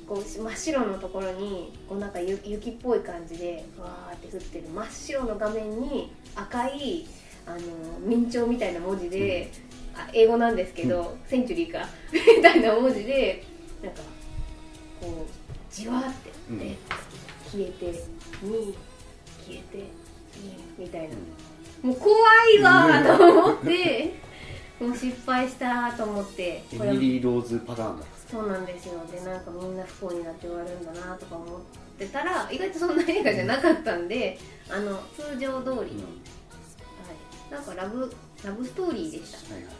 [0.07, 4.69] こう真っ白のところにこうなんかゆ雪っぽい感じでわーって降ってる。
[4.73, 7.05] 真っ白の画面に赤い
[7.45, 7.59] あの
[8.05, 9.51] 明朝みたいな文字で、
[9.95, 11.79] あ英語なんですけど、センチュリーか
[12.13, 13.43] みたいな文字で
[13.81, 14.01] なんか
[15.01, 16.59] こうじわーって、うん。
[16.59, 16.75] で
[17.51, 18.73] 消えて2
[19.45, 19.77] 消えて
[20.77, 21.15] 2みたいな、
[21.81, 22.17] もう怖
[22.57, 24.13] いわーと思って、
[24.79, 28.99] もう失敗したと思ってエこれミリー・ローズパターンだそうなんですよ。
[29.09, 31.47] でなんかみんな不幸になって終わるんだなとか思っ
[31.97, 34.38] てたら意外とそんな映画じゃなかったんで
[34.69, 35.86] あの通常通りの、はい、
[37.51, 38.13] なんかラブ
[38.43, 39.73] ラブストーリーでした、はいはい。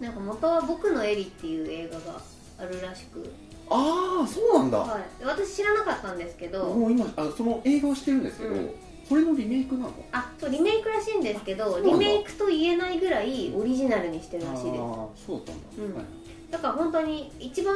[0.00, 2.20] うん、なんか元は「僕のエリ」っていう映画が
[2.58, 3.32] あるらしく、
[3.70, 8.70] ああそうなんだ、はい、私知らなかったんですけどもう今あその映画をしてるんですけど、うん。
[9.08, 9.92] それのリメイクなの？
[10.12, 14.80] あそうリメイクらしいんですけどリメイクと言えないぐらいオリジナルにしてるらしいです。
[14.80, 15.94] ああそうだったんだ、うん。
[15.94, 16.04] はい
[16.50, 17.74] だから本当に一番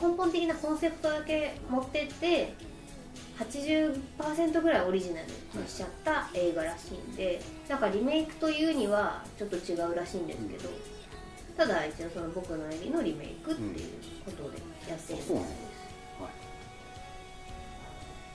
[0.00, 2.54] 根本的なコンセプトだけ持ってって
[3.38, 10.68] 80%ぐらいオリジナルにしちゃった映画らしいんでなんかリメイクというにはちょっと違うらしいんですけど、
[11.56, 13.88] ただ一応その僕のエリのリメイクっていう
[14.24, 14.58] ことで
[14.88, 15.38] やってるみたい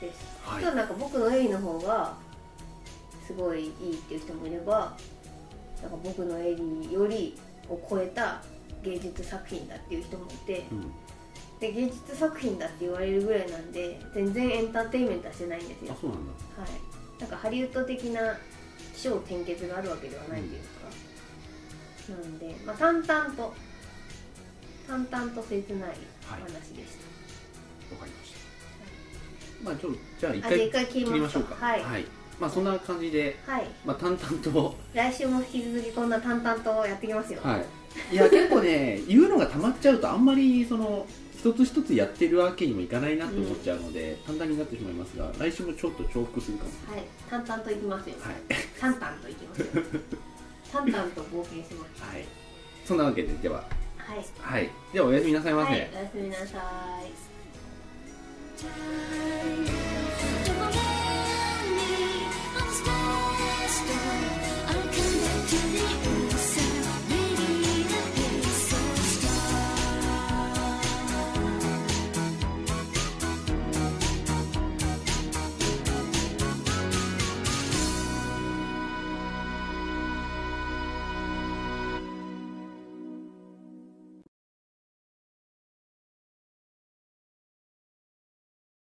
[0.01, 0.63] です、です、はい。
[0.63, 2.13] ただなんか僕のエリの方が
[3.25, 4.95] すごいいいっていう人もいれば
[5.81, 7.37] なんか僕のエリより
[7.69, 8.41] を超えた
[8.84, 10.91] 芸術作品だっていう人もいてうん。
[11.59, 15.93] で芸術作品だって言われるぐらいなんで全然エンターテインメントはしてないんですよ。
[15.93, 16.32] あそうなんだ。
[16.61, 17.21] はい。
[17.21, 18.38] なんかハリウッド的な
[18.93, 23.53] 起承転結があるわけではないというか、なんで、まあ、淡々と
[24.88, 25.93] 淡々と切ない
[26.30, 26.39] 話
[26.75, 26.97] でし
[27.89, 28.38] た、わかりました。
[29.63, 31.55] まあちょじゃあ一あじゃあ回一回切りましょうましょうか。
[31.65, 32.05] はい。
[32.39, 33.67] まあそんな感じではい。
[33.84, 34.75] まあ淡々と。
[34.93, 37.41] 来週も引き続きこんな淡々とやっていきますよ。
[37.41, 37.65] はい
[38.11, 41.05] いや結構ね言うのがたまっちゃうとあんまりその
[41.38, 46.71] 一つ一つやってるわけにもいかないなと思っちゃうので、うん、簡単になってしまいますが来週もちょっと重複するかも。
[46.95, 48.35] はい淡々といきますよ、はい、
[48.79, 49.67] 淡々といきますよ。
[50.71, 52.03] 淡々と冒険します。
[52.03, 52.25] はい。
[52.85, 53.63] そんなわけででは。
[53.97, 57.27] はい、はい、ではおやすみなさいませ、はい、おやすみなさい。